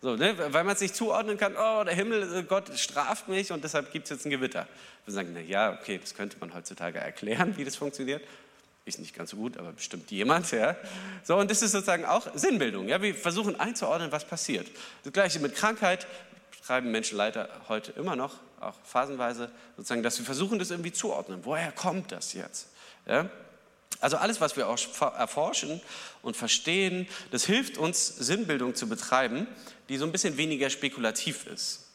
So, 0.00 0.16
ne? 0.16 0.34
Weil 0.52 0.64
man 0.64 0.74
es 0.74 0.80
nicht 0.80 0.94
zuordnen 0.96 1.36
kann, 1.36 1.54
oh, 1.58 1.84
der 1.84 1.94
Himmel, 1.94 2.22
äh, 2.34 2.42
Gott 2.44 2.70
straft 2.78 3.28
mich 3.28 3.52
und 3.52 3.64
deshalb 3.64 3.92
gibt 3.92 4.04
es 4.04 4.10
jetzt 4.10 4.24
ein 4.24 4.30
Gewitter. 4.30 4.66
Wir 5.04 5.12
sagen, 5.12 5.30
na 5.34 5.40
ja, 5.40 5.72
okay, 5.72 5.98
das 5.98 6.14
könnte 6.14 6.36
man 6.40 6.54
heutzutage 6.54 6.98
erklären, 6.98 7.56
wie 7.56 7.64
das 7.64 7.76
funktioniert. 7.76 8.22
Ist 8.86 8.98
nicht 8.98 9.14
ganz 9.14 9.30
so 9.30 9.36
gut, 9.36 9.58
aber 9.58 9.72
bestimmt 9.72 10.10
jemand. 10.10 10.50
Ja? 10.52 10.76
So, 11.22 11.36
und 11.36 11.50
das 11.50 11.60
ist 11.60 11.72
sozusagen 11.72 12.06
auch 12.06 12.28
Sinnbildung. 12.34 12.88
Ja? 12.88 13.02
Wir 13.02 13.14
versuchen 13.14 13.58
einzuordnen, 13.60 14.10
was 14.10 14.24
passiert. 14.24 14.68
Das 15.04 15.12
gleiche 15.12 15.38
mit 15.40 15.54
Krankheit 15.54 16.06
treiben 16.64 16.90
Menschen 16.90 17.18
leider 17.18 17.48
heute 17.68 17.92
immer 17.92 18.16
noch, 18.16 18.36
auch 18.60 18.76
phasenweise, 18.84 19.50
sozusagen, 19.76 20.02
dass 20.02 20.18
wir 20.18 20.24
versuchen, 20.24 20.58
das 20.58 20.70
irgendwie 20.70 20.92
zuordnen. 20.92 21.40
Woher 21.42 21.72
kommt 21.72 22.12
das 22.12 22.32
jetzt? 22.32 22.68
Ja? 23.06 23.28
Also 24.00 24.16
alles, 24.16 24.40
was 24.40 24.56
wir 24.56 24.68
auch 24.68 24.78
erforschen 25.18 25.80
und 26.22 26.36
verstehen, 26.36 27.06
das 27.30 27.44
hilft 27.44 27.76
uns, 27.76 28.06
Sinnbildung 28.06 28.74
zu 28.74 28.88
betreiben, 28.88 29.46
die 29.88 29.98
so 29.98 30.04
ein 30.04 30.12
bisschen 30.12 30.36
weniger 30.36 30.70
spekulativ 30.70 31.46
ist. 31.46 31.86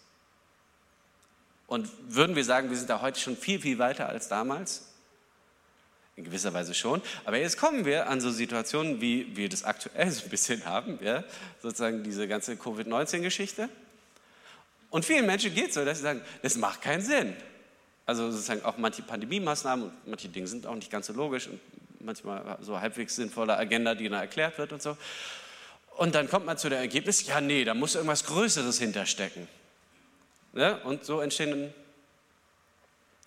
Und 1.67 1.89
würden 2.07 2.35
wir 2.35 2.43
sagen, 2.43 2.69
wir 2.69 2.77
sind 2.77 2.89
da 2.89 3.01
heute 3.01 3.19
schon 3.19 3.35
viel, 3.35 3.59
viel 3.59 3.79
weiter 3.79 4.07
als 4.07 4.27
damals? 4.27 4.87
In 6.15 6.23
gewisser 6.23 6.53
Weise 6.53 6.73
schon. 6.73 7.01
Aber 7.25 7.37
jetzt 7.37 7.57
kommen 7.57 7.85
wir 7.85 8.07
an 8.07 8.21
so 8.21 8.31
Situationen, 8.31 9.01
wie 9.01 9.35
wir 9.35 9.49
das 9.49 9.63
aktuell 9.63 10.09
so 10.11 10.23
ein 10.23 10.29
bisschen 10.29 10.63
haben, 10.65 10.99
ja? 11.01 11.23
sozusagen 11.61 12.03
diese 12.03 12.27
ganze 12.27 12.55
Covid-19-Geschichte. 12.55 13.67
Und 14.91 15.03
vielen 15.03 15.25
Menschen 15.25 15.53
geht 15.53 15.69
es 15.69 15.73
so, 15.73 15.83
dass 15.83 15.97
sie 15.97 16.03
sagen, 16.03 16.21
das 16.41 16.55
macht 16.55 16.81
keinen 16.81 17.01
Sinn. 17.01 17.35
Also 18.05 18.31
sozusagen 18.31 18.63
auch 18.63 18.77
manche 18.77 19.01
Pandemie-Maßnahmen 19.01 19.85
und 19.85 20.07
manche 20.07 20.29
Dinge 20.29 20.47
sind 20.47 20.67
auch 20.67 20.75
nicht 20.75 20.91
ganz 20.91 21.07
so 21.07 21.13
logisch 21.13 21.47
und 21.47 21.59
manchmal 22.05 22.57
so 22.61 22.79
halbwegs 22.79 23.15
sinnvolle 23.15 23.57
Agenda, 23.57 23.95
die 23.95 24.07
dann 24.07 24.19
erklärt 24.19 24.57
wird 24.57 24.71
und 24.71 24.81
so. 24.81 24.97
Und 25.97 26.15
dann 26.15 26.29
kommt 26.29 26.45
man 26.45 26.57
zu 26.57 26.69
dem 26.69 26.79
Ergebnis, 26.79 27.25
ja, 27.25 27.41
nee, 27.41 27.63
da 27.63 27.73
muss 27.73 27.95
irgendwas 27.95 28.25
Größeres 28.25 28.79
hinterstecken. 28.79 29.47
Ja, 30.53 30.75
und 30.83 31.03
so 31.03 31.21
entstehen, 31.21 31.73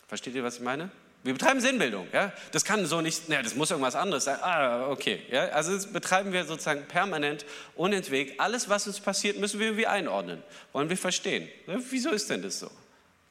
versteht 0.07 0.35
ihr, 0.35 0.45
was 0.45 0.57
ich 0.57 0.63
meine? 0.63 0.91
Wir 1.25 1.33
betreiben 1.33 1.61
Sinnbildung. 1.61 2.07
Ja? 2.13 2.33
Das 2.53 2.65
kann 2.65 2.87
so 2.87 3.01
nicht, 3.01 3.29
ne, 3.29 3.43
das 3.43 3.55
muss 3.55 3.71
irgendwas 3.71 3.97
anderes 3.97 4.25
sein. 4.25 4.39
Ah, 4.41 4.89
okay. 4.89 5.21
Ja? 5.31 5.47
Also 5.49 5.77
betreiben 5.93 6.33
wir 6.33 6.45
sozusagen 6.45 6.87
permanent, 6.87 7.45
unentwegt. 7.75 8.39
Alles, 8.41 8.69
was 8.69 8.87
uns 8.87 9.01
passiert, 9.01 9.39
müssen 9.39 9.59
wir 9.59 9.67
irgendwie 9.67 9.87
einordnen. 9.87 10.43
Wollen 10.73 10.89
wir 10.89 10.97
verstehen. 10.97 11.49
Ja, 11.67 11.77
wieso 11.91 12.11
ist 12.11 12.31
denn 12.31 12.43
das 12.43 12.61
so? 12.61 12.71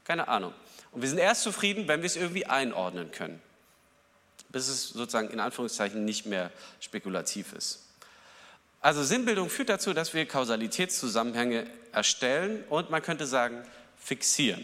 Keine 0.04 0.28
Ahnung. 0.28 0.54
Und 0.92 1.02
wir 1.02 1.10
sind 1.10 1.18
erst 1.18 1.44
zufrieden, 1.44 1.88
wenn 1.88 2.02
wir 2.02 2.08
es 2.08 2.18
irgendwie 2.18 2.46
einordnen 2.46 3.12
können 3.12 3.42
bis 4.50 4.68
es 4.68 4.90
sozusagen 4.90 5.30
in 5.30 5.40
Anführungszeichen 5.40 6.06
nicht 6.06 6.26
mehr 6.26 6.52
spekulativ 6.80 7.54
ist. 7.54 7.84
Also 8.80 9.04
Sinnbildung 9.04 9.50
führt 9.50 9.70
dazu, 9.70 9.94
dass 9.94 10.14
wir 10.14 10.26
Kausalitätszusammenhänge 10.26 11.66
erstellen 11.92 12.64
und 12.70 12.90
man 12.90 13.02
könnte 13.02 13.26
sagen 13.26 13.64
fixieren. 13.98 14.64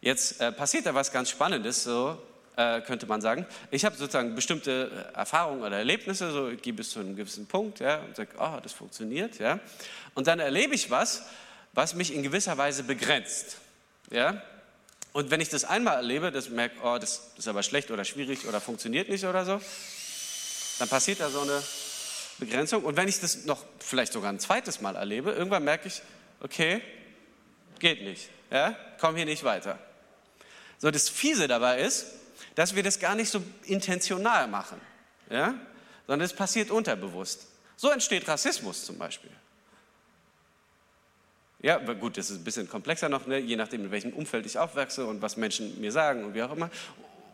Jetzt 0.00 0.40
äh, 0.40 0.52
passiert 0.52 0.86
da 0.86 0.94
was 0.94 1.12
ganz 1.12 1.30
Spannendes, 1.30 1.84
so 1.84 2.18
äh, 2.56 2.80
könnte 2.80 3.06
man 3.06 3.20
sagen. 3.20 3.46
Ich 3.70 3.84
habe 3.84 3.96
sozusagen 3.96 4.34
bestimmte 4.34 5.10
Erfahrungen 5.14 5.62
oder 5.62 5.78
Erlebnisse, 5.78 6.30
so 6.32 6.50
gehe 6.60 6.72
bis 6.72 6.90
zu 6.90 7.00
einem 7.00 7.16
gewissen 7.16 7.46
Punkt 7.46 7.80
ja, 7.80 7.98
und 8.00 8.16
sage, 8.16 8.30
oh, 8.38 8.58
das 8.62 8.72
funktioniert. 8.72 9.38
Ja. 9.38 9.60
Und 10.14 10.26
dann 10.26 10.40
erlebe 10.40 10.74
ich 10.74 10.90
was, 10.90 11.26
was 11.72 11.94
mich 11.94 12.12
in 12.12 12.22
gewisser 12.22 12.58
Weise 12.58 12.82
begrenzt. 12.82 13.58
Ja. 14.10 14.42
Und 15.18 15.32
wenn 15.32 15.40
ich 15.40 15.48
das 15.48 15.64
einmal 15.64 15.96
erlebe, 15.96 16.30
dass 16.30 16.48
merke, 16.48 16.76
oh, 16.80 16.96
das 16.96 17.32
ist 17.36 17.48
aber 17.48 17.64
schlecht 17.64 17.90
oder 17.90 18.04
schwierig 18.04 18.46
oder 18.46 18.60
funktioniert 18.60 19.08
nicht 19.08 19.24
oder 19.24 19.44
so, 19.44 19.60
dann 20.78 20.88
passiert 20.88 21.18
da 21.18 21.28
so 21.28 21.40
eine 21.40 21.60
Begrenzung. 22.38 22.84
Und 22.84 22.96
wenn 22.96 23.08
ich 23.08 23.18
das 23.18 23.44
noch 23.44 23.64
vielleicht 23.80 24.12
sogar 24.12 24.30
ein 24.30 24.38
zweites 24.38 24.80
Mal 24.80 24.94
erlebe, 24.94 25.32
irgendwann 25.32 25.64
merke 25.64 25.88
ich, 25.88 26.02
okay, 26.38 26.80
geht 27.80 28.02
nicht, 28.02 28.28
ja, 28.52 28.76
komm 29.00 29.16
hier 29.16 29.24
nicht 29.24 29.42
weiter. 29.42 29.80
So, 30.78 30.88
das 30.88 31.08
Fiese 31.08 31.48
dabei 31.48 31.80
ist, 31.80 32.06
dass 32.54 32.76
wir 32.76 32.84
das 32.84 33.00
gar 33.00 33.16
nicht 33.16 33.30
so 33.30 33.42
intentional 33.64 34.46
machen, 34.46 34.80
ja, 35.30 35.52
sondern 36.06 36.26
es 36.26 36.32
passiert 36.32 36.70
unterbewusst. 36.70 37.48
So 37.74 37.90
entsteht 37.90 38.28
Rassismus 38.28 38.84
zum 38.84 38.98
Beispiel. 38.98 39.32
Ja, 41.60 41.78
gut, 41.78 42.16
das 42.16 42.30
ist 42.30 42.38
ein 42.38 42.44
bisschen 42.44 42.68
komplexer 42.68 43.08
noch, 43.08 43.26
ne? 43.26 43.38
je 43.38 43.56
nachdem, 43.56 43.84
in 43.84 43.90
welchem 43.90 44.12
Umfeld 44.12 44.46
ich 44.46 44.58
aufwachse 44.58 45.04
und 45.06 45.22
was 45.22 45.36
Menschen 45.36 45.80
mir 45.80 45.90
sagen 45.90 46.24
und 46.24 46.34
wie 46.34 46.42
auch 46.42 46.52
immer. 46.52 46.70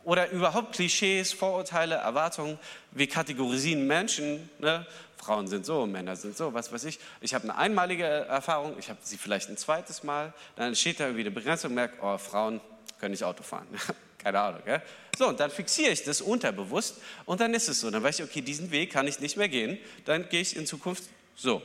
Oder 0.04 0.30
überhaupt 0.30 0.74
Klischees, 0.74 1.32
Vorurteile, 1.32 1.96
Erwartungen. 1.96 2.58
Wir 2.90 3.06
kategorisieren 3.06 3.86
Menschen. 3.86 4.48
Ne? 4.58 4.86
Frauen 5.18 5.46
sind 5.46 5.66
so, 5.66 5.86
Männer 5.86 6.16
sind 6.16 6.36
so, 6.36 6.52
was 6.54 6.72
weiß 6.72 6.84
ich. 6.84 6.98
Ich 7.20 7.34
habe 7.34 7.44
eine 7.44 7.56
einmalige 7.56 8.04
Erfahrung, 8.04 8.76
ich 8.78 8.90
habe 8.90 8.98
sie 9.02 9.16
vielleicht 9.16 9.48
ein 9.50 9.56
zweites 9.56 10.02
Mal. 10.02 10.32
Dann 10.56 10.74
steht 10.74 11.00
da 11.00 11.04
irgendwie 11.04 11.22
eine 11.22 11.30
Begrenzung 11.30 11.70
und 11.70 11.74
merke, 11.76 11.96
oh, 12.02 12.16
Frauen 12.18 12.60
können 12.98 13.12
nicht 13.12 13.24
Auto 13.24 13.42
fahren. 13.42 13.66
Keine 14.18 14.40
Ahnung. 14.40 14.60
Gell? 14.64 14.82
So, 15.18 15.28
und 15.28 15.38
dann 15.38 15.50
fixiere 15.50 15.92
ich 15.92 16.02
das 16.02 16.22
unterbewusst 16.22 16.96
und 17.26 17.40
dann 17.40 17.52
ist 17.52 17.68
es 17.68 17.80
so. 17.80 17.90
Dann 17.90 18.02
weiß 18.02 18.20
ich, 18.20 18.24
okay, 18.24 18.40
diesen 18.40 18.70
Weg 18.70 18.90
kann 18.92 19.06
ich 19.06 19.20
nicht 19.20 19.36
mehr 19.36 19.48
gehen. 19.48 19.78
Dann 20.06 20.28
gehe 20.30 20.40
ich 20.40 20.56
in 20.56 20.66
Zukunft 20.66 21.04
so. 21.36 21.60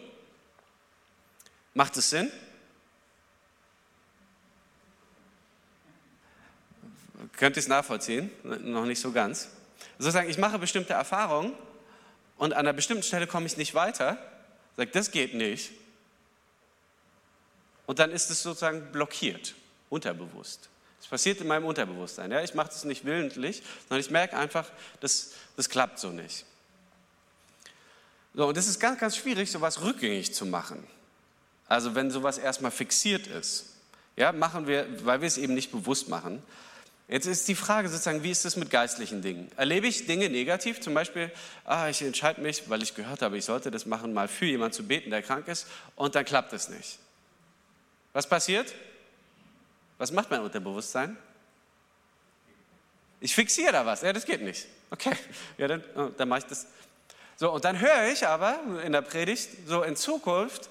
Macht 1.73 1.95
es 1.95 2.09
Sinn? 2.09 2.29
Könnt 7.37 7.55
ihr 7.55 7.61
es 7.61 7.67
nachvollziehen? 7.67 8.31
Noch 8.43 8.85
nicht 8.85 8.99
so 8.99 9.11
ganz. 9.11 9.49
Sozusagen, 9.97 10.29
ich 10.29 10.37
mache 10.37 10.59
bestimmte 10.59 10.93
Erfahrungen 10.93 11.53
und 12.37 12.53
an 12.53 12.59
einer 12.59 12.73
bestimmten 12.73 13.03
Stelle 13.03 13.27
komme 13.27 13.45
ich 13.45 13.57
nicht 13.57 13.73
weiter. 13.73 14.17
Sage, 14.77 14.91
das 14.91 15.11
geht 15.11 15.33
nicht. 15.33 15.71
Und 17.85 17.99
dann 17.99 18.11
ist 18.11 18.29
es 18.29 18.43
sozusagen 18.43 18.91
blockiert, 18.91 19.55
unterbewusst. 19.89 20.69
Das 20.99 21.09
passiert 21.09 21.41
in 21.41 21.47
meinem 21.47 21.65
Unterbewusstsein. 21.65 22.31
Ja? 22.31 22.43
Ich 22.43 22.53
mache 22.53 22.67
das 22.67 22.83
nicht 22.83 23.03
willentlich, 23.03 23.63
sondern 23.87 23.99
ich 23.99 24.11
merke 24.11 24.37
einfach, 24.37 24.69
das, 24.99 25.33
das 25.55 25.69
klappt 25.69 25.99
so 25.99 26.09
nicht. 26.09 26.45
So, 28.33 28.47
und 28.47 28.57
es 28.57 28.67
ist 28.67 28.79
ganz, 28.79 28.99
ganz 28.99 29.17
schwierig, 29.17 29.51
sowas 29.51 29.81
rückgängig 29.81 30.33
zu 30.33 30.45
machen. 30.45 30.85
Also 31.67 31.95
wenn 31.95 32.11
sowas 32.11 32.37
erstmal 32.37 32.71
fixiert 32.71 33.27
ist. 33.27 33.65
Ja, 34.15 34.31
machen 34.31 34.67
wir, 34.67 35.05
weil 35.05 35.21
wir 35.21 35.27
es 35.27 35.37
eben 35.37 35.53
nicht 35.53 35.71
bewusst 35.71 36.09
machen. 36.09 36.43
Jetzt 37.09 37.25
ist 37.25 37.47
die 37.47 37.55
Frage 37.55 37.89
sozusagen, 37.89 38.21
wie 38.21 38.29
ist 38.29 38.45
es 38.45 38.55
mit 38.55 38.69
geistlichen 38.69 39.23
Dingen? 39.23 39.51
Erlebe 39.57 39.87
ich 39.87 40.05
Dinge 40.05 40.29
negativ? 40.29 40.79
Zum 40.79 40.93
Beispiel, 40.93 41.31
ah, 41.65 41.89
ich 41.89 42.03
entscheide 42.03 42.39
mich, 42.39 42.69
weil 42.69 42.83
ich 42.83 42.93
gehört 42.93 43.23
habe, 43.23 43.35
ich 43.35 43.45
sollte 43.45 43.71
das 43.71 43.87
machen, 43.87 44.13
mal 44.13 44.27
für 44.27 44.45
jemanden 44.45 44.73
zu 44.73 44.83
beten, 44.83 45.09
der 45.09 45.23
krank 45.23 45.47
ist, 45.47 45.65
und 45.95 46.13
dann 46.13 46.23
klappt 46.23 46.53
es 46.53 46.69
nicht. 46.69 46.99
Was 48.13 48.29
passiert? 48.29 48.75
Was 49.97 50.11
macht 50.11 50.29
mein 50.29 50.41
Unterbewusstsein? 50.41 51.17
Ich 53.21 53.33
fixiere 53.33 53.71
da 53.71 53.85
was. 53.87 54.03
Ja, 54.03 54.13
das 54.13 54.25
geht 54.25 54.41
nicht. 54.41 54.67
Okay, 54.91 55.11
ja, 55.57 55.67
dann, 55.67 55.83
oh, 55.95 56.09
dann 56.15 56.29
mache 56.29 56.39
ich 56.39 56.45
das. 56.45 56.67
So, 57.37 57.51
und 57.51 57.65
dann 57.65 57.79
höre 57.79 58.11
ich 58.11 58.27
aber 58.27 58.59
in 58.85 58.91
der 58.91 59.01
Predigt, 59.01 59.49
so 59.65 59.81
in 59.81 59.95
Zukunft, 59.95 60.69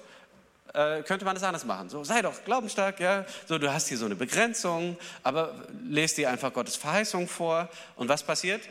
äh, 0.73 1.03
könnte 1.03 1.25
man 1.25 1.35
das 1.35 1.43
anders 1.43 1.65
machen. 1.65 1.89
So, 1.89 2.03
sei 2.03 2.21
doch 2.21 2.43
glaubensstark, 2.43 2.99
ja. 2.99 3.25
So, 3.47 3.57
du 3.57 3.71
hast 3.71 3.87
hier 3.87 3.97
so 3.97 4.05
eine 4.05 4.15
Begrenzung, 4.15 4.97
aber 5.23 5.55
lest 5.83 6.17
dir 6.17 6.29
einfach 6.29 6.53
Gottes 6.53 6.75
Verheißung 6.75 7.27
vor. 7.27 7.69
Und 7.95 8.09
was 8.09 8.23
passiert? 8.23 8.61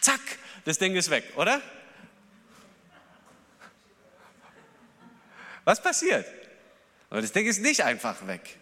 Zack, 0.00 0.20
das 0.64 0.78
Ding 0.78 0.94
ist 0.94 1.10
weg, 1.10 1.24
oder? 1.36 1.60
Was 5.64 5.82
passiert? 5.82 6.26
Aber 7.10 7.20
das 7.20 7.32
Ding 7.32 7.46
ist 7.46 7.60
nicht 7.60 7.82
einfach 7.82 8.26
weg. 8.26 8.58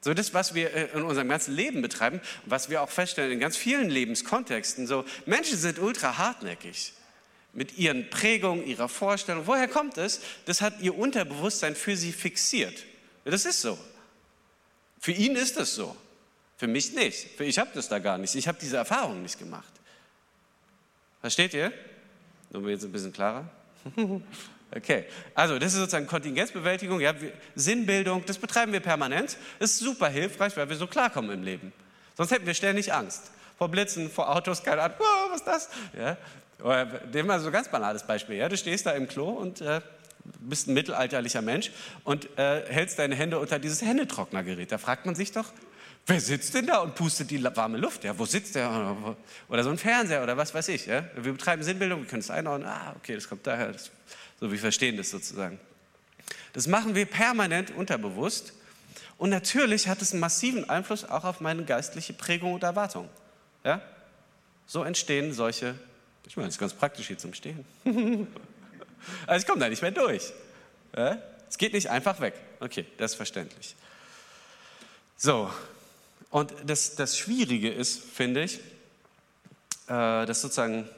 So 0.00 0.14
das, 0.14 0.32
was 0.32 0.54
wir 0.54 0.72
äh, 0.72 0.84
in 0.94 1.02
unserem 1.02 1.28
ganzen 1.28 1.54
Leben 1.54 1.82
betreiben, 1.82 2.20
was 2.46 2.70
wir 2.70 2.82
auch 2.82 2.90
feststellen 2.90 3.32
in 3.32 3.40
ganz 3.40 3.56
vielen 3.56 3.90
Lebenskontexten, 3.90 4.86
so 4.86 5.04
Menschen 5.26 5.58
sind 5.58 5.78
ultra 5.80 6.18
hartnäckig 6.18 6.92
mit 7.52 7.78
ihren 7.78 8.08
Prägungen, 8.10 8.66
ihrer 8.66 8.88
Vorstellung. 8.88 9.46
Woher 9.46 9.68
kommt 9.68 9.98
es? 9.98 10.20
Das 10.44 10.60
hat 10.60 10.80
ihr 10.80 10.96
Unterbewusstsein 10.96 11.74
für 11.74 11.96
sie 11.96 12.12
fixiert. 12.12 12.84
Das 13.24 13.44
ist 13.44 13.60
so. 13.60 13.78
Für 15.00 15.12
ihn 15.12 15.36
ist 15.36 15.56
es 15.56 15.74
so. 15.74 15.96
Für 16.56 16.66
mich 16.66 16.92
nicht. 16.92 17.40
Ich 17.40 17.58
habe 17.58 17.70
das 17.74 17.88
da 17.88 17.98
gar 17.98 18.18
nicht. 18.18 18.34
Ich 18.34 18.48
habe 18.48 18.58
diese 18.60 18.76
Erfahrung 18.76 19.22
nicht 19.22 19.38
gemacht. 19.38 19.72
Versteht 21.20 21.54
ihr? 21.54 21.72
Nur 22.50 22.68
jetzt 22.68 22.84
ein 22.84 22.92
bisschen 22.92 23.12
klarer. 23.12 23.48
Okay, 24.70 25.06
also 25.34 25.58
das 25.58 25.72
ist 25.72 25.78
sozusagen 25.78 26.06
Kontingenzbewältigung, 26.06 27.00
ja, 27.00 27.14
Sinnbildung, 27.54 28.24
das 28.26 28.36
betreiben 28.36 28.70
wir 28.70 28.80
permanent. 28.80 29.38
Das 29.58 29.70
ist 29.70 29.78
super 29.78 30.08
hilfreich, 30.08 30.54
weil 30.58 30.68
wir 30.68 30.76
so 30.76 30.86
klarkommen 30.86 31.30
im 31.30 31.42
Leben. 31.42 31.72
Sonst 32.16 32.32
hätten 32.32 32.44
wir 32.44 32.52
ständig 32.52 32.92
Angst. 32.92 33.30
Vor 33.56 33.70
Blitzen, 33.70 34.10
vor 34.10 34.28
Autos, 34.28 34.62
keine 34.62 34.82
Ahnung, 34.82 34.98
oh, 35.00 35.30
was 35.30 35.40
ist 35.40 35.46
das? 35.46 35.68
Ja, 35.96 36.18
Nehmen 36.62 37.28
wir 37.28 37.40
so 37.40 37.46
ein 37.46 37.52
ganz 37.52 37.68
banales 37.68 38.02
Beispiel. 38.02 38.36
Ja? 38.36 38.48
Du 38.48 38.56
stehst 38.56 38.86
da 38.86 38.92
im 38.92 39.06
Klo 39.08 39.28
und 39.30 39.60
äh, 39.60 39.80
bist 40.40 40.68
ein 40.68 40.74
mittelalterlicher 40.74 41.42
Mensch 41.42 41.70
und 42.04 42.28
äh, 42.38 42.64
hältst 42.68 42.98
deine 42.98 43.14
Hände 43.14 43.38
unter 43.38 43.58
dieses 43.58 43.82
Händetrocknergerät. 43.82 44.72
Da 44.72 44.78
fragt 44.78 45.06
man 45.06 45.14
sich 45.14 45.32
doch, 45.32 45.46
wer 46.06 46.20
sitzt 46.20 46.54
denn 46.54 46.66
da 46.66 46.78
und 46.78 46.94
pustet 46.94 47.30
die 47.30 47.42
warme 47.42 47.78
Luft? 47.78 48.04
Ja, 48.04 48.18
wo 48.18 48.24
sitzt 48.24 48.56
der? 48.56 48.96
Oder 49.48 49.62
so 49.62 49.70
ein 49.70 49.78
Fernseher 49.78 50.22
oder 50.22 50.36
was 50.36 50.54
weiß 50.54 50.68
ich. 50.68 50.86
Ja? 50.86 51.04
Wir 51.14 51.32
betreiben 51.32 51.62
Sinnbildung, 51.62 52.00
wir 52.00 52.08
können 52.08 52.20
es 52.20 52.30
einordnen. 52.30 52.68
Ah, 52.68 52.94
okay, 52.96 53.14
das 53.14 53.28
kommt 53.28 53.46
daher. 53.46 53.72
Das, 53.72 53.90
so, 54.40 54.50
wir 54.50 54.58
verstehen 54.58 54.96
das 54.96 55.10
sozusagen. 55.10 55.58
Das 56.52 56.66
machen 56.66 56.94
wir 56.94 57.06
permanent 57.06 57.70
unterbewusst. 57.74 58.52
Und 59.16 59.30
natürlich 59.30 59.88
hat 59.88 60.00
es 60.00 60.12
einen 60.12 60.20
massiven 60.20 60.68
Einfluss 60.70 61.04
auch 61.04 61.24
auf 61.24 61.40
meine 61.40 61.64
geistliche 61.64 62.12
Prägung 62.12 62.54
und 62.54 62.62
Erwartung. 62.62 63.08
Ja? 63.64 63.82
So 64.66 64.84
entstehen 64.84 65.32
solche, 65.32 65.74
ich 66.28 66.36
meine, 66.36 66.46
das 66.46 66.56
ist 66.56 66.60
ganz 66.60 66.74
praktisch 66.74 67.08
hier 67.08 67.18
zum 67.18 67.32
Stehen. 67.34 67.64
also 69.26 69.42
ich 69.42 69.46
komme 69.46 69.60
da 69.60 69.68
nicht 69.68 69.82
mehr 69.82 69.90
durch. 69.90 70.32
Es 70.92 71.56
geht 71.56 71.72
nicht 71.72 71.88
einfach 71.88 72.20
weg. 72.20 72.34
Okay, 72.60 72.84
das 72.98 73.12
ist 73.12 73.16
verständlich. 73.16 73.74
So, 75.16 75.50
und 76.30 76.52
das, 76.66 76.94
das 76.94 77.16
Schwierige 77.16 77.70
ist, 77.70 78.04
finde 78.04 78.44
ich, 78.44 78.58
äh, 79.86 80.26
dass 80.26 80.42
sozusagen 80.42 80.88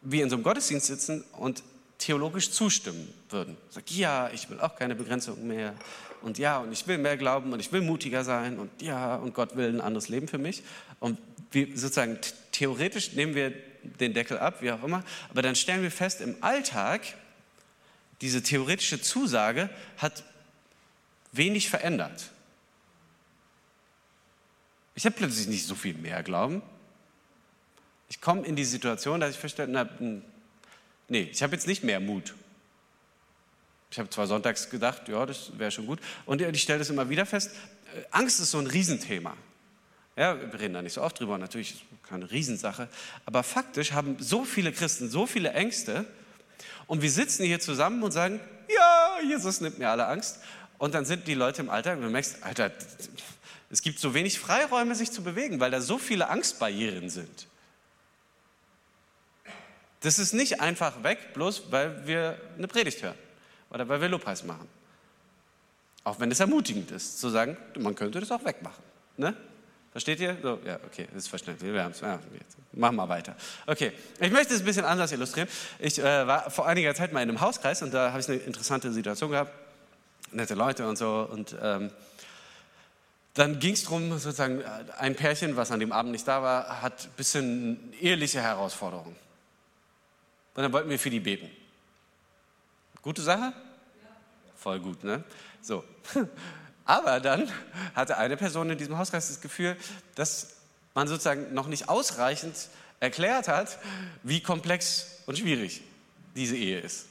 wir 0.00 0.24
in 0.24 0.30
so 0.30 0.36
einem 0.36 0.42
Gottesdienst 0.42 0.86
sitzen 0.86 1.24
und 1.32 1.62
theologisch 2.02 2.50
zustimmen 2.50 3.12
würden. 3.30 3.56
Sagt, 3.70 3.90
ja, 3.90 4.28
ich 4.30 4.50
will 4.50 4.60
auch 4.60 4.76
keine 4.76 4.94
Begrenzung 4.94 5.46
mehr 5.46 5.74
und 6.20 6.38
ja, 6.38 6.58
und 6.58 6.72
ich 6.72 6.86
will 6.86 6.98
mehr 6.98 7.16
glauben 7.16 7.52
und 7.52 7.60
ich 7.60 7.70
will 7.70 7.80
mutiger 7.80 8.24
sein 8.24 8.58
und 8.58 8.82
ja, 8.82 9.16
und 9.16 9.34
Gott 9.34 9.56
will 9.56 9.68
ein 9.68 9.80
anderes 9.80 10.08
Leben 10.08 10.26
für 10.26 10.38
mich. 10.38 10.62
Und 10.98 11.18
wir 11.52 11.68
sozusagen 11.76 12.18
theoretisch 12.50 13.12
nehmen 13.12 13.34
wir 13.34 13.52
den 14.00 14.14
Deckel 14.14 14.38
ab, 14.38 14.62
wie 14.62 14.72
auch 14.72 14.82
immer, 14.82 15.04
aber 15.30 15.42
dann 15.42 15.54
stellen 15.54 15.82
wir 15.82 15.90
fest, 15.90 16.20
im 16.20 16.36
Alltag, 16.40 17.02
diese 18.20 18.42
theoretische 18.42 19.00
Zusage 19.00 19.70
hat 19.98 20.24
wenig 21.32 21.68
verändert. 21.68 22.30
Ich 24.94 25.04
habe 25.04 25.16
plötzlich 25.16 25.48
nicht 25.48 25.66
so 25.66 25.74
viel 25.74 25.94
mehr 25.94 26.22
Glauben. 26.22 26.62
Ich 28.08 28.20
komme 28.20 28.46
in 28.46 28.56
die 28.56 28.64
Situation, 28.64 29.20
dass 29.20 29.30
ich 29.30 29.38
feststelle, 29.38 29.72
na, 29.72 29.88
nee, 31.12 31.28
ich 31.30 31.42
habe 31.42 31.54
jetzt 31.54 31.66
nicht 31.66 31.84
mehr 31.84 32.00
Mut. 32.00 32.34
Ich 33.90 33.98
habe 33.98 34.08
zwar 34.08 34.26
sonntags 34.26 34.70
gedacht, 34.70 35.08
ja, 35.08 35.24
das 35.26 35.56
wäre 35.58 35.70
schon 35.70 35.86
gut. 35.86 36.00
Und 36.24 36.40
ich 36.40 36.62
stelle 36.62 36.78
das 36.78 36.88
immer 36.88 37.08
wieder 37.10 37.26
fest, 37.26 37.50
äh, 37.94 38.02
Angst 38.10 38.40
ist 38.40 38.50
so 38.50 38.58
ein 38.58 38.66
Riesenthema. 38.66 39.36
Ja, 40.16 40.38
wir 40.40 40.58
reden 40.58 40.74
da 40.74 40.82
nicht 40.82 40.94
so 40.94 41.02
oft 41.02 41.20
drüber, 41.20 41.38
natürlich 41.38 41.72
ist 41.74 41.76
es 41.76 42.08
keine 42.08 42.30
Riesensache. 42.30 42.88
Aber 43.26 43.42
faktisch 43.42 43.92
haben 43.92 44.16
so 44.18 44.44
viele 44.44 44.72
Christen 44.72 45.10
so 45.10 45.26
viele 45.26 45.52
Ängste. 45.52 46.06
Und 46.86 47.02
wir 47.02 47.10
sitzen 47.10 47.44
hier 47.44 47.60
zusammen 47.60 48.02
und 48.02 48.12
sagen, 48.12 48.40
ja, 48.74 49.18
Jesus 49.28 49.60
nimmt 49.60 49.78
mir 49.78 49.90
alle 49.90 50.06
Angst. 50.06 50.40
Und 50.78 50.94
dann 50.94 51.04
sind 51.04 51.28
die 51.28 51.34
Leute 51.34 51.62
im 51.62 51.70
Alltag 51.70 51.98
und 51.98 52.04
du 52.04 52.10
merkst, 52.10 52.42
Alter, 52.42 52.72
es 53.70 53.82
gibt 53.82 53.98
so 53.98 54.14
wenig 54.14 54.38
Freiräume, 54.38 54.94
sich 54.94 55.12
zu 55.12 55.22
bewegen, 55.22 55.60
weil 55.60 55.70
da 55.70 55.80
so 55.80 55.98
viele 55.98 56.28
Angstbarrieren 56.28 57.08
sind. 57.08 57.46
Das 60.02 60.18
ist 60.18 60.32
nicht 60.32 60.60
einfach 60.60 61.02
weg, 61.02 61.32
bloß 61.34 61.64
weil 61.70 62.06
wir 62.06 62.36
eine 62.56 62.68
Predigt 62.68 63.02
hören 63.02 63.14
oder 63.70 63.88
weil 63.88 64.00
wir 64.00 64.08
Lobpreis 64.08 64.44
machen. 64.44 64.68
Auch 66.04 66.18
wenn 66.18 66.30
es 66.30 66.40
ermutigend 66.40 66.90
ist, 66.90 67.20
zu 67.20 67.28
sagen, 67.28 67.56
man 67.78 67.94
könnte 67.94 68.18
das 68.20 68.30
auch 68.30 68.44
wegmachen. 68.44 68.82
Ne? 69.16 69.34
Versteht 69.92 70.20
ihr? 70.20 70.36
So, 70.42 70.58
ja, 70.64 70.78
okay, 70.86 71.06
das 71.12 71.24
ist 71.24 71.28
verständlich. 71.28 71.72
Wir 71.72 71.82
haben's. 71.82 72.00
Ja, 72.00 72.18
machen 72.72 72.96
wir 72.96 73.08
weiter. 73.08 73.36
Okay, 73.66 73.92
ich 74.18 74.32
möchte 74.32 74.54
es 74.54 74.60
ein 74.60 74.64
bisschen 74.64 74.84
anders 74.84 75.12
illustrieren. 75.12 75.48
Ich 75.78 75.98
äh, 75.98 76.26
war 76.26 76.50
vor 76.50 76.66
einiger 76.66 76.94
Zeit 76.94 77.12
mal 77.12 77.22
in 77.22 77.28
einem 77.28 77.40
Hauskreis 77.40 77.82
und 77.82 77.92
da 77.92 78.10
habe 78.10 78.20
ich 78.20 78.28
eine 78.28 78.38
interessante 78.38 78.90
Situation 78.92 79.30
gehabt 79.30 79.52
nette 80.32 80.54
Leute 80.54 80.86
und 80.86 80.96
so. 80.96 81.28
Und 81.30 81.56
ähm, 81.60 81.90
dann 83.34 83.58
ging 83.58 83.74
es 83.74 83.84
darum, 83.84 84.10
sozusagen, 84.18 84.62
ein 84.98 85.14
Pärchen, 85.14 85.56
was 85.56 85.70
an 85.70 85.80
dem 85.80 85.92
Abend 85.92 86.12
nicht 86.12 86.26
da 86.26 86.42
war, 86.42 86.82
hat 86.82 87.04
ein 87.04 87.16
bisschen 87.16 87.92
eheliche 88.00 88.40
Herausforderungen. 88.40 89.16
Und 90.54 90.62
dann 90.62 90.72
wollten 90.72 90.90
wir 90.90 90.98
für 90.98 91.10
die 91.10 91.20
beten. 91.20 91.50
Gute 93.00 93.22
Sache? 93.22 93.52
Ja. 93.52 93.52
Voll 94.56 94.80
gut, 94.80 95.02
ne? 95.02 95.24
So. 95.60 95.84
Aber 96.84 97.20
dann 97.20 97.50
hatte 97.94 98.18
eine 98.18 98.36
Person 98.36 98.70
in 98.70 98.78
diesem 98.78 98.98
Hauskreis 98.98 99.28
das 99.28 99.40
Gefühl, 99.40 99.76
dass 100.14 100.56
man 100.94 101.08
sozusagen 101.08 101.54
noch 101.54 101.68
nicht 101.68 101.88
ausreichend 101.88 102.68
erklärt 103.00 103.48
hat, 103.48 103.78
wie 104.22 104.40
komplex 104.40 105.22
und 105.26 105.38
schwierig 105.38 105.82
diese 106.34 106.56
Ehe 106.56 106.80
ist. 106.80 107.06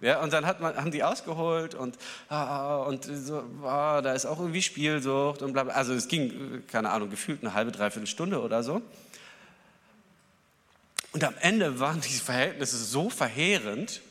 Ja, 0.00 0.22
und 0.22 0.32
dann 0.32 0.46
hat 0.46 0.60
man, 0.60 0.76
haben 0.76 0.92
die 0.92 1.02
ausgeholt 1.02 1.74
und, 1.74 1.98
ah, 2.28 2.76
und 2.76 3.04
so, 3.04 3.42
ah, 3.64 4.00
da 4.00 4.12
ist 4.12 4.26
auch 4.26 4.38
irgendwie 4.38 4.62
Spielsucht 4.62 5.42
und 5.42 5.52
bla, 5.52 5.64
bla. 5.64 5.74
Also 5.74 5.92
es 5.92 6.06
ging, 6.06 6.64
keine 6.68 6.90
Ahnung, 6.90 7.10
gefühlt 7.10 7.42
eine 7.42 7.52
halbe, 7.52 7.72
dreiviertel 7.72 8.06
Stunde 8.06 8.40
oder 8.40 8.62
so. 8.62 8.80
Und 11.18 11.24
am 11.24 11.34
Ende 11.40 11.80
waren 11.80 12.00
diese 12.00 12.22
Verhältnisse 12.22 12.76
so 12.76 13.10
verheerend, 13.10 14.02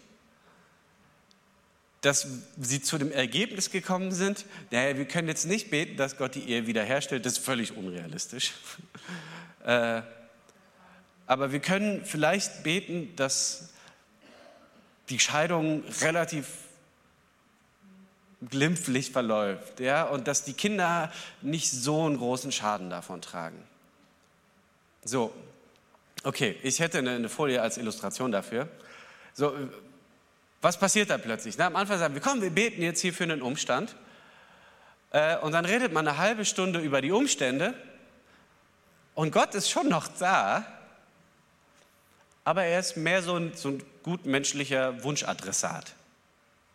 dass 2.01 2.27
sie 2.59 2.81
zu 2.81 2.97
dem 2.97 3.13
Ergebnis 3.13 3.71
gekommen 3.71 4.11
sind, 4.11 4.43
naja, 4.71 4.97
wir 4.97 5.05
können 5.05 5.29
jetzt 5.29 5.45
nicht 5.45 5.69
beten, 5.69 5.95
dass 5.95 6.17
Gott 6.17 6.35
die 6.35 6.49
Ehe 6.49 6.67
wiederherstellt, 6.67 7.25
das 7.25 7.37
ist 7.37 7.45
völlig 7.45 7.77
unrealistisch. 7.77 8.51
äh, 9.65 10.01
aber 11.27 11.53
wir 11.53 11.61
können 11.61 12.03
vielleicht 12.03 12.63
beten, 12.63 13.15
dass 13.15 13.69
die 15.07 15.19
Scheidung 15.19 15.85
relativ 16.01 16.45
glimpflich 18.49 19.11
verläuft 19.11 19.79
ja, 19.79 20.03
und 20.03 20.27
dass 20.27 20.43
die 20.43 20.51
Kinder 20.51 21.09
nicht 21.41 21.71
so 21.71 22.05
einen 22.05 22.17
großen 22.17 22.51
Schaden 22.51 22.89
davon 22.89 23.21
tragen. 23.21 23.63
So, 25.05 25.33
okay, 26.23 26.58
ich 26.63 26.80
hätte 26.80 26.99
eine, 26.99 27.30
Folie 27.30 27.62
als 27.62 27.77
Illustration 27.77 28.32
dafür. 28.32 28.67
So, 29.34 29.53
was 30.62 30.77
passiert 30.77 31.10
da 31.10 31.17
plötzlich? 31.17 31.58
Na, 31.58 31.67
am 31.67 31.75
Anfang 31.75 31.99
sagen 31.99 32.13
wir, 32.13 32.21
komm, 32.21 32.41
wir 32.41 32.49
beten 32.49 32.82
jetzt 32.82 33.01
hier 33.01 33.13
für 33.13 33.23
einen 33.23 33.41
Umstand. 33.41 33.95
Äh, 35.12 35.38
und 35.38 35.51
dann 35.51 35.65
redet 35.65 35.93
man 35.93 36.08
eine 36.08 36.17
halbe 36.17 36.45
Stunde 36.45 36.80
über 36.80 37.01
die 37.01 37.12
Umstände. 37.12 37.73
Und 39.15 39.32
Gott 39.32 39.56
ist 39.56 39.69
schon 39.69 39.89
noch 39.89 40.08
da, 40.19 40.65
aber 42.43 42.63
er 42.63 42.80
ist 42.80 42.97
mehr 42.97 43.21
so 43.21 43.36
ein, 43.36 43.53
so 43.56 43.69
ein 43.69 43.84
gutmenschlicher 44.03 45.03
Wunschadressat. 45.03 45.93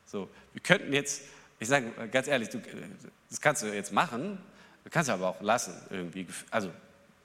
So, 0.06 0.28
wir 0.52 0.62
könnten 0.62 0.92
jetzt, 0.92 1.22
ich 1.60 1.68
sage 1.68 1.90
ganz 2.10 2.28
ehrlich, 2.28 2.50
du, 2.50 2.60
das 3.30 3.40
kannst 3.40 3.62
du 3.62 3.66
jetzt 3.66 3.92
machen, 3.92 4.38
du 4.84 4.90
kannst 4.90 5.08
aber 5.08 5.28
auch 5.28 5.40
lassen 5.40 5.74
irgendwie. 5.88 6.26
Also 6.50 6.70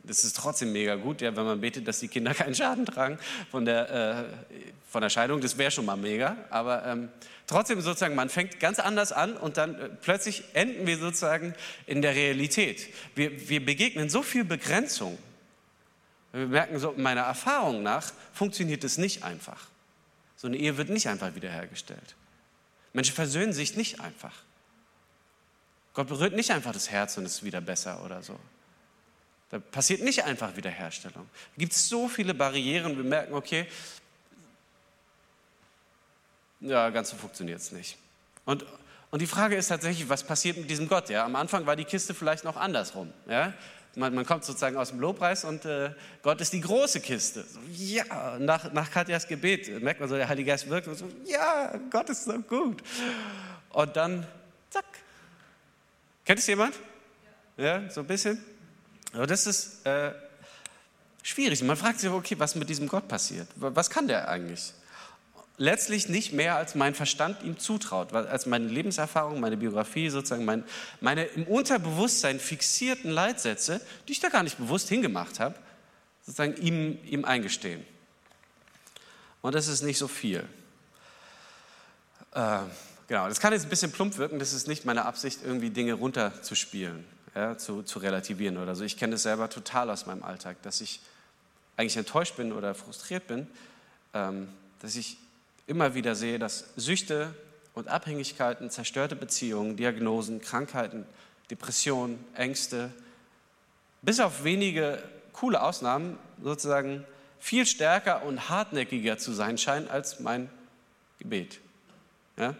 das 0.04 0.24
ist 0.24 0.36
trotzdem 0.36 0.72
mega 0.72 0.96
gut, 0.96 1.22
ja, 1.22 1.36
wenn 1.36 1.46
man 1.46 1.62
betet, 1.62 1.88
dass 1.88 2.00
die 2.00 2.08
Kinder 2.08 2.34
keinen 2.36 2.56
Schaden 2.56 2.86
tragen 2.86 3.20
von 3.52 3.66
der, 3.66 3.90
äh, 3.90 4.24
von 4.90 5.02
der 5.02 5.10
Scheidung. 5.10 5.42
Das 5.42 5.58
wäre 5.58 5.72
schon 5.72 5.86
mal 5.86 5.98
mega. 5.98 6.38
Aber 6.50 6.86
ähm, 6.86 7.10
trotzdem 7.46 7.82
sozusagen, 7.82 8.16
man 8.16 8.30
fängt 8.30 8.60
ganz 8.60 8.80
anders 8.80 9.12
an 9.12 9.36
und 9.36 9.58
dann 9.58 9.76
äh, 9.76 9.90
plötzlich 9.90 10.44
enden 10.54 10.88
wir 10.88 10.98
sozusagen 10.98 11.54
in 11.86 12.02
der 12.02 12.16
Realität. 12.16 12.88
Wir, 13.16 13.50
wir 13.50 13.66
begegnen 13.66 14.10
so 14.10 14.24
viel 14.24 14.44
Begrenzung 14.44 15.18
wir 16.38 16.48
merken 16.48 16.80
so, 16.80 16.94
meiner 16.96 17.22
Erfahrung 17.22 17.84
nach 17.84 18.12
funktioniert 18.34 18.84
es 18.84 18.98
nicht 18.98 19.24
einfach. 19.24 19.68
So 20.36 20.48
eine 20.48 20.58
Ehe 20.58 20.78
wird 20.78 20.90
nicht 20.90 21.08
einfach 21.08 21.34
wiederhergestellt. 21.36 22.16
Menschen 22.94 23.16
versöhnen 23.16 23.54
sich 23.54 23.76
nicht 23.76 24.00
einfach. 24.00 24.34
Gott 25.94 26.08
berührt 26.08 26.34
nicht 26.34 26.52
einfach 26.52 26.74
das 26.74 26.92
Herz 26.92 27.18
und 27.18 27.26
es 27.26 27.36
ist 27.36 27.44
wieder 27.44 27.62
besser 27.62 28.04
oder 28.06 28.22
so. 28.22 28.40
Da 29.50 29.60
passiert 29.60 30.02
nicht 30.02 30.24
einfach 30.24 30.56
Wiederherstellung. 30.56 31.26
Da 31.34 31.60
gibt 31.60 31.74
es 31.74 31.88
so 31.88 32.08
viele 32.08 32.34
Barrieren, 32.34 32.98
wir 32.98 33.04
merken, 33.04 33.34
okay, 33.34 33.66
ja, 36.60 36.90
ganz 36.90 37.12
so 37.12 37.18
funktioniert 37.18 37.60
es 37.60 37.72
nicht. 37.72 37.98
Und, 38.46 38.66
und 39.12 39.22
die 39.22 39.28
Frage 39.28 39.56
ist 39.56 39.68
tatsächlich, 39.68 40.10
was 40.10 40.24
passiert 40.24 40.58
mit 40.58 40.70
diesem 40.70 40.88
Gott? 40.88 41.10
Ja? 41.10 41.24
Am 41.24 41.36
Anfang 41.36 41.66
war 41.66 41.76
die 41.76 41.86
Kiste 41.86 42.14
vielleicht 42.14 42.44
noch 42.44 42.58
andersrum. 42.58 43.14
Ja? 43.28 43.54
Man, 43.96 44.14
man 44.14 44.26
kommt 44.26 44.44
sozusagen 44.44 44.76
aus 44.78 44.90
dem 44.90 45.00
Lobpreis 45.00 45.44
und 45.44 45.66
äh, 45.66 45.92
Gott 46.24 46.42
ist 46.42 46.54
die 46.54 46.62
große 46.62 47.00
Kiste. 47.00 47.44
So, 47.44 47.60
ja, 47.72 48.38
nach, 48.40 48.72
nach 48.74 48.92
Katjas 48.92 49.28
Gebet 49.28 49.82
merkt 49.82 50.00
man 50.00 50.10
so, 50.10 50.16
der 50.16 50.28
Heilige 50.28 50.52
Geist 50.52 50.70
wirkt 50.70 50.88
und 50.88 50.96
so, 50.96 51.08
ja, 51.26 51.80
Gott 51.90 52.10
ist 52.10 52.26
so 52.26 52.40
gut. 52.40 52.84
Und 53.70 53.96
dann, 53.96 54.26
zack. 54.70 54.86
Kennt 56.26 56.40
es 56.40 56.48
jemand? 56.48 56.76
Ja 57.56 57.90
so 57.90 58.02
ein 58.02 58.08
bisschen? 58.08 58.44
Aber 59.18 59.28
das 59.28 59.48
ist 59.48 59.86
äh, 59.86 60.12
schwierig. 61.24 61.62
Man 61.64 61.76
fragt 61.76 62.00
sich, 62.00 62.10
okay, 62.10 62.36
was 62.38 62.56
mit 62.56 62.70
diesem 62.70 62.88
Gott 62.88 63.08
passiert? 63.08 63.48
Was 63.56 63.90
kann 63.90 64.08
der 64.08 64.30
eigentlich? 64.30 64.74
letztlich 65.58 66.08
nicht 66.08 66.34
mehr, 66.34 66.56
als 66.56 66.76
mein 66.76 66.94
Verstand 66.94 67.42
ihm 67.44 67.58
zutraut, 67.58 68.14
als 68.14 68.46
meine 68.46 68.68
Lebenserfahrung, 68.68 69.40
meine 69.40 69.58
Biografie, 69.58 70.10
sozusagen 70.10 70.46
mein, 70.46 70.64
meine 71.02 71.26
im 71.26 71.46
Unterbewusstsein 71.46 72.40
fixierten 72.40 73.12
Leitsätze, 73.12 73.82
die 74.08 74.14
ich 74.14 74.20
da 74.20 74.30
gar 74.30 74.44
nicht 74.44 74.58
bewusst 74.58 74.88
hingemacht 74.90 75.40
habe, 75.40 75.56
sozusagen 76.26 76.56
ihm, 76.58 77.00
ihm 77.04 77.26
eingestehen. 77.26 77.84
Und 79.42 79.56
das 79.56 79.68
ist 79.68 79.82
nicht 79.82 79.98
so 79.98 80.08
viel. 80.08 80.48
Äh, 82.34 82.60
genau, 83.08 83.28
das 83.28 83.40
kann 83.40 83.54
jetzt 83.54 83.64
ein 83.64 83.70
bisschen 83.70 83.92
plump 83.92 84.18
wirken, 84.18 84.38
das 84.38 84.54
ist 84.54 84.68
nicht 84.68 84.86
meine 84.86 85.06
Absicht, 85.06 85.40
irgendwie 85.44 85.72
Dinge 85.72 85.94
runterzuspielen, 85.94 87.04
ja, 87.38 87.56
zu, 87.56 87.84
zu 87.84 88.00
relativieren 88.00 88.58
oder 88.58 88.76
so. 88.76 88.84
Ich 88.84 88.98
kenne 88.98 89.12
das 89.12 89.22
selber 89.24 89.48
total 89.48 89.92
aus 89.92 90.08
meinem 90.08 90.24
Alltag, 90.24 90.60
dass 90.64 90.82
ich 90.82 91.00
eigentlich 91.76 91.96
enttäuscht 91.96 92.36
bin 92.36 92.52
oder 92.52 92.74
frustriert 92.74 93.28
bin, 93.28 93.46
ähm, 94.16 94.48
dass 94.82 94.96
ich 94.96 95.18
immer 95.68 95.94
wieder 95.94 96.16
sehe, 96.16 96.40
dass 96.40 96.74
Süchte 96.76 97.36
und 97.76 97.90
Abhängigkeiten, 97.90 98.72
zerstörte 98.72 99.16
Beziehungen, 99.16 99.78
Diagnosen, 99.78 100.42
Krankheiten, 100.42 101.06
Depressionen, 101.52 102.18
Ängste, 102.34 102.92
bis 104.02 104.20
auf 104.20 104.44
wenige 104.44 105.04
coole 105.32 105.62
Ausnahmen 105.62 106.18
sozusagen 106.42 107.06
viel 107.40 107.68
stärker 107.68 108.24
und 108.24 108.50
hartnäckiger 108.50 109.20
zu 109.20 109.32
sein 109.32 109.60
scheinen 109.60 109.88
als 109.88 110.20
mein 110.20 110.50
Gebet. 111.20 111.60
Ja? 112.36 112.56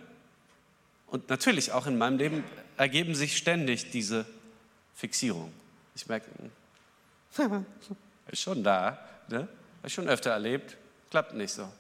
Und 1.08 1.30
natürlich 1.30 1.72
auch 1.72 1.88
in 1.88 1.98
meinem 1.98 2.20
Leben 2.20 2.44
ergeben 2.78 3.16
sich 3.16 3.38
ständig 3.38 3.90
diese 3.90 4.28
Fixierungen. 4.98 5.54
Ich 5.96 6.08
merke, 6.08 6.28
ist 8.28 8.42
schon 8.42 8.64
da, 8.64 9.00
ne? 9.28 9.38
habe 9.38 9.48
ich 9.86 9.94
schon 9.94 10.10
öfter 10.10 10.32
erlebt, 10.32 10.76
klappt 11.12 11.34
nicht 11.34 11.54
so. 11.54 11.72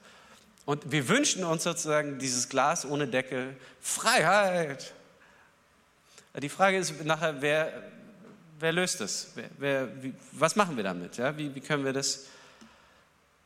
Und 0.66 0.92
wir 0.92 1.08
wünschen 1.08 1.44
uns 1.44 1.64
sozusagen 1.64 2.20
dieses 2.20 2.48
Glas 2.48 2.86
ohne 2.86 3.08
Deckel, 3.08 3.56
Freiheit. 3.82 4.94
Die 6.40 6.50
Frage 6.50 6.78
ist 6.78 7.04
nachher, 7.06 7.42
wer, 7.42 7.84
wer 8.60 8.72
löst 8.72 9.02
das? 9.02 9.32
Wer, 9.34 9.50
wer, 9.58 10.04
wie, 10.04 10.14
was 10.34 10.56
machen 10.56 10.78
wir 10.78 10.84
damit? 10.84 11.18
Ja? 11.18 11.36
Wie, 11.36 11.56
wie, 11.56 11.62
können 11.62 11.86
wir 11.86 11.94
das, 11.94 12.26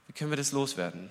wie 0.07 0.13
können 0.13 0.31
wir 0.31 0.37
das 0.37 0.51
loswerden? 0.51 1.09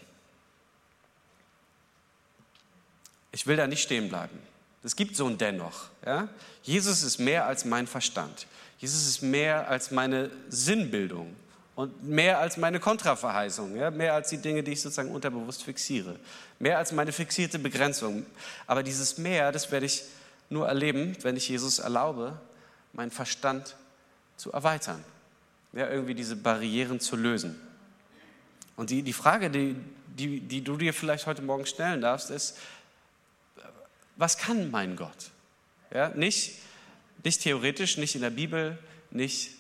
Ich 3.33 3.47
will 3.47 3.57
da 3.57 3.67
nicht 3.67 3.83
stehen 3.83 4.11
bleiben. 4.11 4.39
Es 4.83 4.97
gibt 4.97 5.17
so 5.17 5.27
ein 5.27 5.37
Dennoch. 5.37 5.89
Ja? 6.05 6.29
Jesus 6.63 7.03
ist 7.03 7.19
mehr 7.19 7.47
als 7.47 7.65
mein 7.65 7.87
Verstand. 7.87 8.47
Jesus 8.79 9.07
ist 9.07 9.23
mehr 9.23 9.69
als 9.69 9.91
meine 9.91 10.31
Sinnbildung 10.49 11.37
und 11.75 12.03
mehr 12.03 12.39
als 12.39 12.57
meine 12.57 12.81
Kontraverheißung, 12.81 13.77
ja? 13.77 13.91
mehr 13.91 14.15
als 14.15 14.31
die 14.31 14.39
Dinge, 14.39 14.63
die 14.63 14.73
ich 14.73 14.81
sozusagen 14.81 15.11
unterbewusst 15.11 15.63
fixiere, 15.63 16.17
mehr 16.59 16.79
als 16.79 16.93
meine 16.93 17.13
fixierte 17.13 17.59
Begrenzung. 17.59 18.25
Aber 18.67 18.83
dieses 18.83 19.19
Mehr, 19.19 19.53
das 19.53 19.71
werde 19.71 19.87
ich 19.87 20.03
nur 20.49 20.67
erleben, 20.67 21.17
wenn 21.23 21.37
ich 21.37 21.49
Jesus 21.49 21.79
erlaube, 21.79 22.39
meinen 22.93 23.11
Verstand 23.11 23.77
zu 24.37 24.53
erweitern, 24.53 25.05
ja, 25.73 25.89
irgendwie 25.89 26.15
diese 26.15 26.37
Barrieren 26.37 27.01
zu 27.01 27.17
lösen. 27.17 27.61
Und 28.77 28.91
die, 28.91 29.03
die 29.03 29.13
Frage, 29.13 29.51
die, 29.51 29.77
die, 30.07 30.41
die 30.41 30.65
du 30.65 30.77
dir 30.77 30.95
vielleicht 30.95 31.27
heute 31.27 31.43
Morgen 31.43 31.67
stellen 31.67 32.01
darfst, 32.01 32.31
ist, 32.31 32.57
was 34.21 34.39
kann 34.39 34.71
mein 34.71 34.97
Gott? 34.97 35.31
Ja, 35.93 36.11
nicht, 36.11 36.53
nicht 37.25 37.43
theoretisch, 37.43 37.97
nicht 37.97 38.15
in 38.15 38.21
der 38.21 38.31
Bibel, 38.31 38.79
nicht 39.11 39.51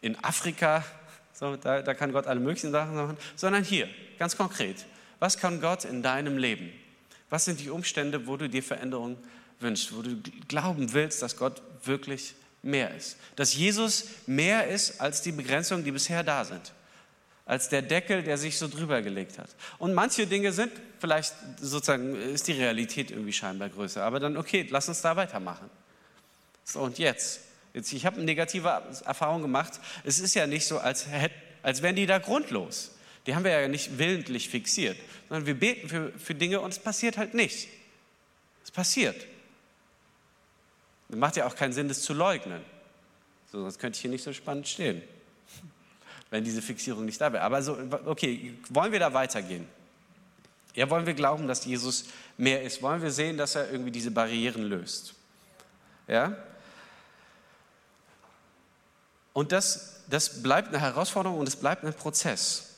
in 0.00 0.22
Afrika, 0.24 0.84
so, 1.32 1.56
da, 1.56 1.82
da 1.82 1.94
kann 1.94 2.12
Gott 2.12 2.26
alle 2.26 2.40
möglichen 2.40 2.70
Sachen 2.70 2.94
machen, 2.94 3.18
sondern 3.36 3.64
hier, 3.64 3.88
ganz 4.18 4.36
konkret. 4.36 4.86
Was 5.18 5.38
kann 5.38 5.60
Gott 5.60 5.84
in 5.84 6.02
deinem 6.02 6.38
Leben? 6.38 6.72
Was 7.28 7.44
sind 7.44 7.60
die 7.60 7.70
Umstände, 7.70 8.26
wo 8.26 8.36
du 8.36 8.48
dir 8.48 8.62
Veränderung 8.62 9.16
wünschst, 9.60 9.94
wo 9.94 10.02
du 10.02 10.20
glauben 10.48 10.92
willst, 10.92 11.22
dass 11.22 11.36
Gott 11.36 11.60
wirklich 11.84 12.34
mehr 12.62 12.94
ist. 12.94 13.16
Dass 13.36 13.54
Jesus 13.54 14.06
mehr 14.26 14.68
ist 14.68 15.00
als 15.00 15.22
die 15.22 15.32
Begrenzungen, 15.32 15.84
die 15.84 15.92
bisher 15.92 16.22
da 16.22 16.44
sind. 16.44 16.72
Als 17.46 17.68
der 17.68 17.82
Deckel, 17.82 18.22
der 18.22 18.38
sich 18.38 18.56
so 18.56 18.68
drüber 18.68 19.02
gelegt 19.02 19.38
hat. 19.38 19.50
Und 19.78 19.92
manche 19.92 20.26
Dinge 20.26 20.52
sind 20.52 20.72
vielleicht 20.98 21.34
sozusagen, 21.60 22.16
ist 22.16 22.48
die 22.48 22.52
Realität 22.52 23.10
irgendwie 23.10 23.34
scheinbar 23.34 23.68
größer. 23.68 24.02
Aber 24.02 24.18
dann, 24.18 24.36
okay, 24.36 24.66
lass 24.70 24.88
uns 24.88 25.02
da 25.02 25.16
weitermachen. 25.16 25.68
So, 26.64 26.80
und 26.80 26.98
jetzt? 26.98 27.40
jetzt 27.74 27.92
ich 27.92 28.06
habe 28.06 28.16
eine 28.16 28.24
negative 28.24 28.82
Erfahrung 29.04 29.42
gemacht. 29.42 29.78
Es 30.04 30.18
ist 30.18 30.34
ja 30.34 30.46
nicht 30.46 30.66
so, 30.66 30.78
als, 30.78 31.06
als 31.62 31.82
wären 31.82 31.96
die 31.96 32.06
da 32.06 32.18
grundlos. 32.18 32.92
Die 33.26 33.34
haben 33.34 33.44
wir 33.44 33.58
ja 33.58 33.68
nicht 33.68 33.98
willentlich 33.98 34.48
fixiert, 34.48 34.96
sondern 35.28 35.46
wir 35.46 35.54
beten 35.54 35.88
für, 35.88 36.12
für 36.18 36.34
Dinge 36.34 36.60
und 36.60 36.72
es 36.72 36.78
passiert 36.78 37.16
halt 37.16 37.34
nicht. 37.34 37.68
Es 38.62 38.70
passiert. 38.70 39.16
Dann 41.08 41.18
macht 41.18 41.36
ja 41.36 41.46
auch 41.46 41.56
keinen 41.56 41.72
Sinn, 41.72 41.88
das 41.88 42.02
zu 42.02 42.12
leugnen. 42.12 42.62
So, 43.50 43.60
sonst 43.60 43.78
könnte 43.78 43.96
ich 43.96 44.02
hier 44.02 44.10
nicht 44.10 44.24
so 44.24 44.32
spannend 44.32 44.68
stehen, 44.68 45.02
wenn 46.34 46.42
diese 46.42 46.62
Fixierung 46.62 47.04
nicht 47.04 47.20
da 47.20 47.32
wäre. 47.32 47.44
Aber 47.44 47.62
so, 47.62 47.78
okay, 48.06 48.58
wollen 48.68 48.90
wir 48.90 48.98
da 48.98 49.14
weitergehen? 49.14 49.68
Ja, 50.74 50.90
wollen 50.90 51.06
wir 51.06 51.14
glauben, 51.14 51.46
dass 51.46 51.64
Jesus 51.64 52.06
mehr 52.36 52.60
ist? 52.64 52.82
Wollen 52.82 53.00
wir 53.00 53.12
sehen, 53.12 53.38
dass 53.38 53.54
er 53.54 53.70
irgendwie 53.70 53.92
diese 53.92 54.10
Barrieren 54.10 54.64
löst? 54.64 55.14
Ja? 56.08 56.36
Und 59.32 59.52
das, 59.52 60.02
das 60.10 60.42
bleibt 60.42 60.70
eine 60.70 60.80
Herausforderung 60.80 61.38
und 61.38 61.46
es 61.46 61.54
bleibt 61.54 61.84
ein 61.84 61.94
Prozess. 61.94 62.73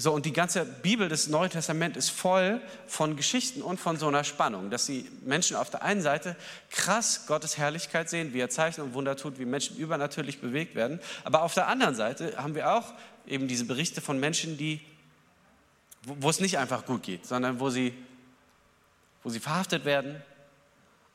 So, 0.00 0.12
und 0.12 0.24
die 0.26 0.32
ganze 0.32 0.64
Bibel 0.64 1.08
des 1.08 1.26
Neuen 1.26 1.50
Testaments 1.50 1.98
ist 1.98 2.10
voll 2.10 2.62
von 2.86 3.16
Geschichten 3.16 3.62
und 3.62 3.80
von 3.80 3.96
so 3.96 4.06
einer 4.06 4.22
Spannung, 4.22 4.70
dass 4.70 4.86
die 4.86 5.10
Menschen 5.24 5.56
auf 5.56 5.70
der 5.70 5.82
einen 5.82 6.02
Seite 6.02 6.36
krass 6.70 7.26
Gottes 7.26 7.58
Herrlichkeit 7.58 8.08
sehen, 8.08 8.32
wie 8.32 8.38
er 8.38 8.48
Zeichen 8.48 8.82
und 8.82 8.94
Wunder 8.94 9.16
tut, 9.16 9.40
wie 9.40 9.44
Menschen 9.44 9.76
übernatürlich 9.76 10.40
bewegt 10.40 10.76
werden. 10.76 11.00
Aber 11.24 11.42
auf 11.42 11.54
der 11.54 11.66
anderen 11.66 11.96
Seite 11.96 12.36
haben 12.36 12.54
wir 12.54 12.72
auch 12.72 12.94
eben 13.26 13.48
diese 13.48 13.64
Berichte 13.64 14.00
von 14.00 14.20
Menschen, 14.20 14.56
die, 14.56 14.80
wo, 16.04 16.14
wo 16.20 16.30
es 16.30 16.38
nicht 16.38 16.58
einfach 16.58 16.86
gut 16.86 17.02
geht, 17.02 17.26
sondern 17.26 17.58
wo 17.58 17.68
sie, 17.68 17.92
wo 19.24 19.30
sie 19.30 19.40
verhaftet 19.40 19.84
werden. 19.84 20.22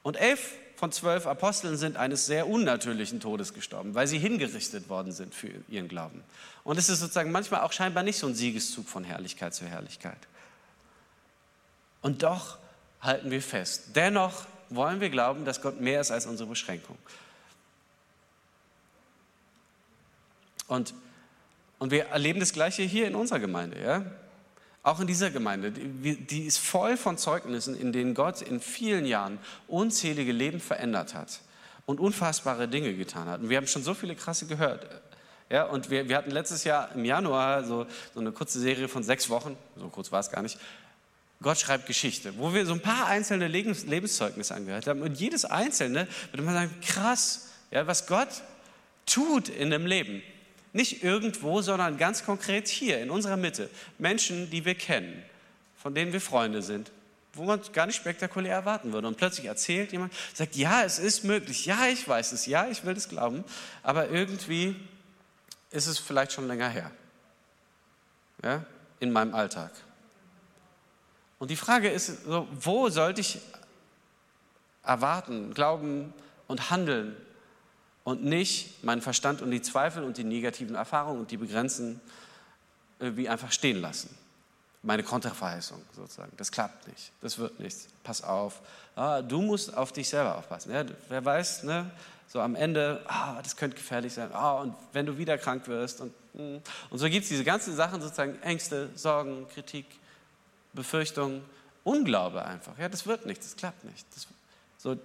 Und 0.02 0.18
elf 0.18 0.56
von 0.76 0.92
zwölf 0.92 1.28
Aposteln 1.28 1.78
sind 1.78 1.98
eines 1.98 2.26
sehr 2.26 2.48
unnatürlichen 2.48 3.20
Todes 3.20 3.54
gestorben, 3.54 3.96
weil 3.96 4.08
sie 4.08 4.18
hingerichtet 4.18 4.90
worden 4.90 5.12
sind 5.12 5.34
für 5.34 5.50
ihren 5.70 5.88
Glauben. 5.88 6.24
Und 6.64 6.78
es 6.78 6.90
ist 6.90 7.00
sozusagen 7.00 7.32
manchmal 7.32 7.62
auch 7.62 7.72
scheinbar 7.72 8.04
nicht 8.04 8.18
so 8.18 8.28
ein 8.28 8.36
Siegeszug 8.36 8.88
von 8.88 9.04
Herrlichkeit 9.04 9.54
zu 9.54 9.66
Herrlichkeit. 9.66 10.18
Und 12.02 12.24
doch 12.24 12.58
halten 13.02 13.32
wir 13.32 13.42
fest. 13.42 13.96
Dennoch 13.96 14.46
wollen 14.70 15.00
wir 15.00 15.10
glauben, 15.10 15.46
dass 15.46 15.62
Gott 15.62 15.80
mehr 15.80 16.02
ist 16.02 16.12
als 16.12 16.26
unsere 16.26 16.50
Beschränkung. 16.50 16.98
Und, 20.68 20.94
und 21.80 21.92
wir 21.92 22.06
erleben 22.08 22.40
das 22.40 22.54
Gleiche 22.54 22.84
hier 22.84 23.08
in 23.08 23.16
unserer 23.16 23.40
Gemeinde. 23.40 23.82
Ja? 23.82 24.06
Auch 24.84 25.00
in 25.00 25.08
dieser 25.08 25.32
Gemeinde, 25.32 25.72
die, 25.72 26.46
ist 26.46 26.58
voll 26.58 26.98
von 26.98 27.18
Zeugnissen, 27.18 27.74
in 27.80 27.94
denen 27.94 28.14
Gott 28.14 28.42
in 28.42 28.60
vielen 28.60 29.06
Jahren 29.06 29.40
unzählige 29.70 30.34
Leben 30.34 30.60
verändert 30.60 31.14
hat 31.14 31.40
und 31.86 32.02
unfassbare 32.02 32.68
Dinge 32.68 32.94
getan 32.94 33.28
hat. 33.28 33.40
Und 33.42 33.50
wir 33.50 33.56
haben 33.56 33.68
schon 33.68 33.84
so 33.84 33.94
viele 33.94 34.14
krasse 34.16 34.46
gehört. 34.46 34.86
Ja, 35.50 35.64
und 35.64 35.90
wir, 35.90 36.10
wir 36.10 36.18
hatten 36.18 36.32
letztes 36.32 36.66
Jahr 36.66 36.92
im 36.94 37.06
Januar 37.06 37.64
so, 37.64 37.86
so 38.14 38.20
eine 38.20 38.34
kurze 38.34 38.60
Serie 38.60 38.90
von 38.90 39.04
sechs 39.04 39.30
Wochen, 39.30 39.56
so 39.78 39.88
kurz 39.88 40.12
war 40.12 40.20
es 40.20 40.30
gar 40.30 40.42
nicht, 40.42 40.58
Gott 41.42 41.60
schreibt 41.60 41.86
Geschichte, 41.86 42.38
wo 42.38 42.54
wir 42.54 42.66
so 42.66 42.74
ein 42.74 42.82
paar 42.82 43.08
einzelne 43.08 43.48
Lebens, 43.48 43.86
Lebenszeugnisse 43.86 44.56
angehört 44.56 44.88
haben. 44.88 45.02
Und 45.02 45.20
jedes 45.20 45.46
einzelne 45.46 46.08
würde 46.32 46.44
man 46.44 46.56
sagen, 46.56 46.72
krass, 46.82 47.50
ja, 47.72 47.86
was 47.86 48.08
Gott 48.08 48.30
tut 49.06 49.50
in 49.50 49.70
dem 49.70 49.86
Leben. 49.86 50.24
Nicht 50.74 51.04
irgendwo, 51.04 51.62
sondern 51.62 51.98
ganz 51.98 52.26
konkret 52.26 52.68
hier 52.68 53.00
in 53.00 53.12
unserer 53.12 53.38
Mitte. 53.38 53.70
Menschen, 54.00 54.50
die 54.50 54.66
wir 54.66 54.76
kennen, 54.76 55.24
von 55.78 55.94
denen 55.94 56.12
wir 56.12 56.22
Freunde 56.22 56.64
sind, 56.64 56.92
wo 57.34 57.44
man 57.44 57.62
gar 57.74 57.86
nicht 57.86 57.96
spektakulär 57.96 58.54
erwarten 58.54 58.92
würde. 58.92 59.08
Und 59.08 59.18
plötzlich 59.18 59.46
erzählt 59.46 59.92
jemand, 59.92 60.14
sagt, 60.34 60.56
ja, 60.56 60.84
es 60.84 60.98
ist 60.98 61.24
möglich, 61.24 61.68
ja, 61.68 61.88
ich 61.88 62.08
weiß 62.08 62.32
es, 62.32 62.48
ja, 62.48 62.68
ich 62.68 62.84
will 62.86 62.98
es 62.98 63.08
glauben, 63.08 63.44
aber 63.84 64.10
irgendwie 64.10 64.76
ist 65.70 65.86
es 65.86 66.00
vielleicht 66.00 66.32
schon 66.32 66.48
länger 66.48 66.70
her. 66.70 66.92
Ja, 68.44 68.66
in 69.00 69.12
meinem 69.12 69.34
Alltag. 69.36 69.72
Und 71.38 71.52
die 71.52 71.56
Frage 71.56 71.90
ist, 71.90 72.20
wo 72.26 72.90
sollte 72.90 73.22
ich 73.22 73.40
erwarten, 74.84 75.54
glauben 75.54 76.14
und 76.48 76.70
handeln 76.70 77.16
und 78.04 78.24
nicht 78.24 78.84
meinen 78.84 79.02
Verstand 79.02 79.42
und 79.42 79.52
die 79.52 79.62
Zweifel 79.62 80.04
und 80.04 80.18
die 80.18 80.24
negativen 80.24 80.76
Erfahrungen 80.76 81.22
und 81.22 81.32
die 81.32 81.38
Begrenzen 81.38 82.02
irgendwie 83.00 83.30
einfach 83.30 83.52
stehen 83.52 83.82
lassen. 83.82 84.16
Meine 84.82 85.04
Konterverheißung 85.04 85.82
sozusagen. 85.96 86.34
Das 86.36 86.52
klappt 86.52 86.88
nicht, 86.88 87.12
das 87.22 87.38
wird 87.38 87.60
nichts. 87.60 87.88
Pass 88.04 88.22
auf. 88.22 88.62
Ah, 88.96 89.22
du 89.22 89.42
musst 89.42 89.76
auf 89.76 89.94
dich 89.94 90.10
selber 90.10 90.38
aufpassen. 90.38 90.74
Ja, 90.74 90.84
wer 91.08 91.24
weiß, 91.24 91.64
ne? 91.64 91.90
so 92.34 92.42
am 92.42 92.56
Ende, 92.56 93.00
ah, 93.08 93.40
das 93.44 93.56
könnte 93.56 93.78
gefährlich 93.78 94.12
sein. 94.12 94.32
Ah, 94.34 94.54
und 94.54 94.76
wenn 94.92 95.06
du 95.06 95.18
wieder 95.20 95.38
krank 95.38 95.68
wirst. 95.68 96.02
Und, 96.02 96.14
hm. 96.34 96.62
und 96.90 96.98
so 96.98 97.08
gibt 97.08 97.24
es 97.24 97.30
diese 97.30 97.44
ganzen 97.44 97.76
Sachen, 97.76 98.02
sozusagen 98.02 98.42
Ängste, 98.42 98.90
Sorgen, 98.96 99.48
Kritik, 99.50 99.86
Befürchtungen, 100.74 101.44
Unglaube 101.84 102.44
einfach. 102.44 102.78
Ja, 102.80 102.90
das 102.90 103.06
wird 103.06 103.28
nichts, 103.28 103.46
das 103.46 103.56
klappt 103.56 103.84
nicht. 103.84 104.06
Das, 104.16 104.28
so 104.80 104.96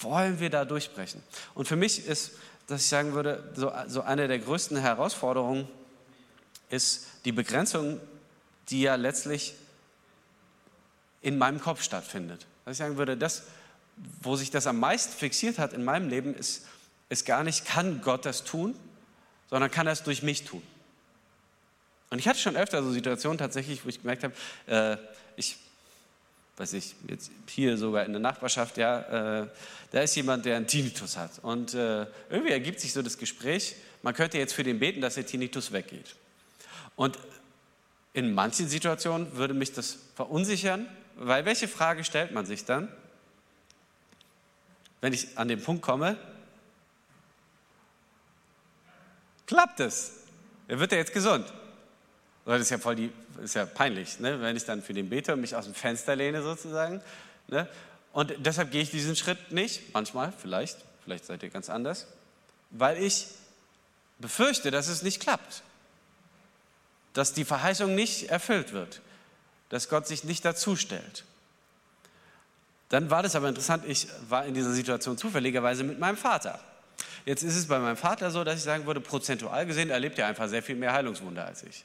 wollen 0.00 0.40
wir 0.40 0.50
da 0.50 0.64
durchbrechen. 0.64 1.22
Und 1.54 1.68
für 1.68 1.76
mich 1.76 2.06
ist, 2.06 2.32
dass 2.66 2.82
ich 2.82 2.88
sagen 2.88 3.14
würde, 3.14 3.52
so, 3.54 3.72
so 3.86 4.02
eine 4.02 4.28
der 4.28 4.38
größten 4.38 4.76
Herausforderungen 4.76 5.68
ist 6.68 7.06
die 7.24 7.32
Begrenzung 7.32 8.00
die 8.70 8.82
ja 8.82 8.94
letztlich 8.94 9.54
in 11.22 11.38
meinem 11.38 11.60
Kopf 11.60 11.82
stattfindet. 11.82 12.46
Dass 12.64 12.72
ich 12.72 12.78
sagen 12.78 12.96
würde, 12.96 13.16
das, 13.16 13.44
wo 14.22 14.36
sich 14.36 14.50
das 14.50 14.66
am 14.66 14.78
meisten 14.78 15.12
fixiert 15.12 15.58
hat 15.58 15.72
in 15.72 15.84
meinem 15.84 16.08
Leben, 16.08 16.34
ist, 16.34 16.66
ist 17.08 17.24
gar 17.24 17.44
nicht, 17.44 17.64
kann 17.64 18.00
Gott 18.02 18.24
das 18.24 18.44
tun, 18.44 18.74
sondern 19.48 19.70
kann 19.70 19.86
er 19.86 19.94
es 19.94 20.02
durch 20.02 20.22
mich 20.22 20.44
tun. 20.44 20.62
Und 22.10 22.18
ich 22.18 22.28
hatte 22.28 22.38
schon 22.38 22.56
öfter 22.56 22.82
so 22.82 22.90
Situationen 22.92 23.38
tatsächlich, 23.38 23.84
wo 23.84 23.88
ich 23.88 24.00
gemerkt 24.00 24.24
habe, 24.24 24.34
äh, 24.66 24.96
ich, 25.36 25.56
weiß 26.58 26.72
ich, 26.72 26.94
jetzt 27.06 27.30
hier 27.48 27.76
sogar 27.76 28.04
in 28.04 28.12
der 28.12 28.20
Nachbarschaft, 28.20 28.78
ja, 28.78 29.42
äh, 29.42 29.46
da 29.92 30.00
ist 30.00 30.14
jemand, 30.16 30.44
der 30.44 30.56
einen 30.56 30.66
Tinnitus 30.66 31.16
hat. 31.16 31.38
Und 31.42 31.74
äh, 31.74 32.06
irgendwie 32.30 32.52
ergibt 32.52 32.80
sich 32.80 32.92
so 32.92 33.02
das 33.02 33.16
Gespräch, 33.16 33.76
man 34.02 34.14
könnte 34.14 34.38
jetzt 34.38 34.54
für 34.54 34.64
den 34.64 34.78
beten, 34.78 35.00
dass 35.00 35.14
der 35.14 35.26
Tinnitus 35.26 35.72
weggeht. 35.72 36.16
Und 36.96 37.18
in 38.12 38.34
manchen 38.34 38.68
Situationen 38.68 39.36
würde 39.36 39.54
mich 39.54 39.72
das 39.72 39.98
verunsichern, 40.16 40.88
weil 41.16 41.44
welche 41.44 41.68
Frage 41.68 42.04
stellt 42.04 42.32
man 42.32 42.46
sich 42.46 42.64
dann, 42.64 42.88
wenn 45.00 45.12
ich 45.12 45.38
an 45.38 45.48
den 45.48 45.62
Punkt 45.62 45.82
komme, 45.82 46.16
klappt 49.46 49.80
es? 49.80 50.14
Wird 50.66 50.92
er 50.92 50.98
jetzt 50.98 51.12
gesund? 51.12 51.46
Das 52.48 52.62
ist 52.62 52.70
ja 52.70 52.78
voll 52.78 52.96
die, 52.96 53.12
ist 53.42 53.54
ja 53.54 53.66
peinlich, 53.66 54.20
ne? 54.20 54.40
wenn 54.40 54.56
ich 54.56 54.64
dann 54.64 54.82
für 54.82 54.94
den 54.94 55.10
bete 55.10 55.34
und 55.34 55.42
mich 55.42 55.54
aus 55.54 55.66
dem 55.66 55.74
Fenster 55.74 56.16
lehne 56.16 56.42
sozusagen. 56.42 57.02
Ne? 57.48 57.68
Und 58.14 58.32
deshalb 58.38 58.70
gehe 58.70 58.80
ich 58.80 58.90
diesen 58.90 59.16
Schritt 59.16 59.52
nicht, 59.52 59.92
manchmal, 59.92 60.32
vielleicht, 60.32 60.78
vielleicht 61.04 61.26
seid 61.26 61.42
ihr 61.42 61.50
ganz 61.50 61.68
anders, 61.68 62.06
weil 62.70 63.02
ich 63.02 63.28
befürchte, 64.18 64.70
dass 64.70 64.88
es 64.88 65.02
nicht 65.02 65.20
klappt, 65.20 65.62
dass 67.12 67.34
die 67.34 67.44
Verheißung 67.44 67.94
nicht 67.94 68.30
erfüllt 68.30 68.72
wird, 68.72 69.02
dass 69.68 69.90
Gott 69.90 70.06
sich 70.06 70.24
nicht 70.24 70.42
dazu 70.42 70.74
stellt. 70.74 71.24
Dann 72.88 73.10
war 73.10 73.22
das 73.22 73.36
aber 73.36 73.50
interessant, 73.50 73.84
ich 73.86 74.08
war 74.30 74.46
in 74.46 74.54
dieser 74.54 74.72
Situation 74.72 75.18
zufälligerweise 75.18 75.84
mit 75.84 75.98
meinem 75.98 76.16
Vater. 76.16 76.58
Jetzt 77.26 77.42
ist 77.42 77.56
es 77.56 77.66
bei 77.68 77.78
meinem 77.78 77.98
Vater 77.98 78.30
so, 78.30 78.42
dass 78.42 78.56
ich 78.56 78.62
sagen 78.62 78.86
würde, 78.86 79.02
prozentual 79.02 79.66
gesehen 79.66 79.90
erlebt 79.90 80.18
er 80.18 80.28
einfach 80.28 80.48
sehr 80.48 80.62
viel 80.62 80.76
mehr 80.76 80.94
Heilungswunder 80.94 81.44
als 81.44 81.62
ich. 81.62 81.84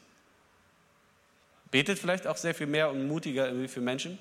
Betet 1.74 1.98
vielleicht 1.98 2.28
auch 2.28 2.38
sehr 2.38 2.54
viel 2.54 2.68
mehr 2.68 2.92
und 2.92 3.08
mutiger 3.08 3.48
irgendwie 3.48 3.68
für 3.68 3.82
Menschen. 3.82 4.20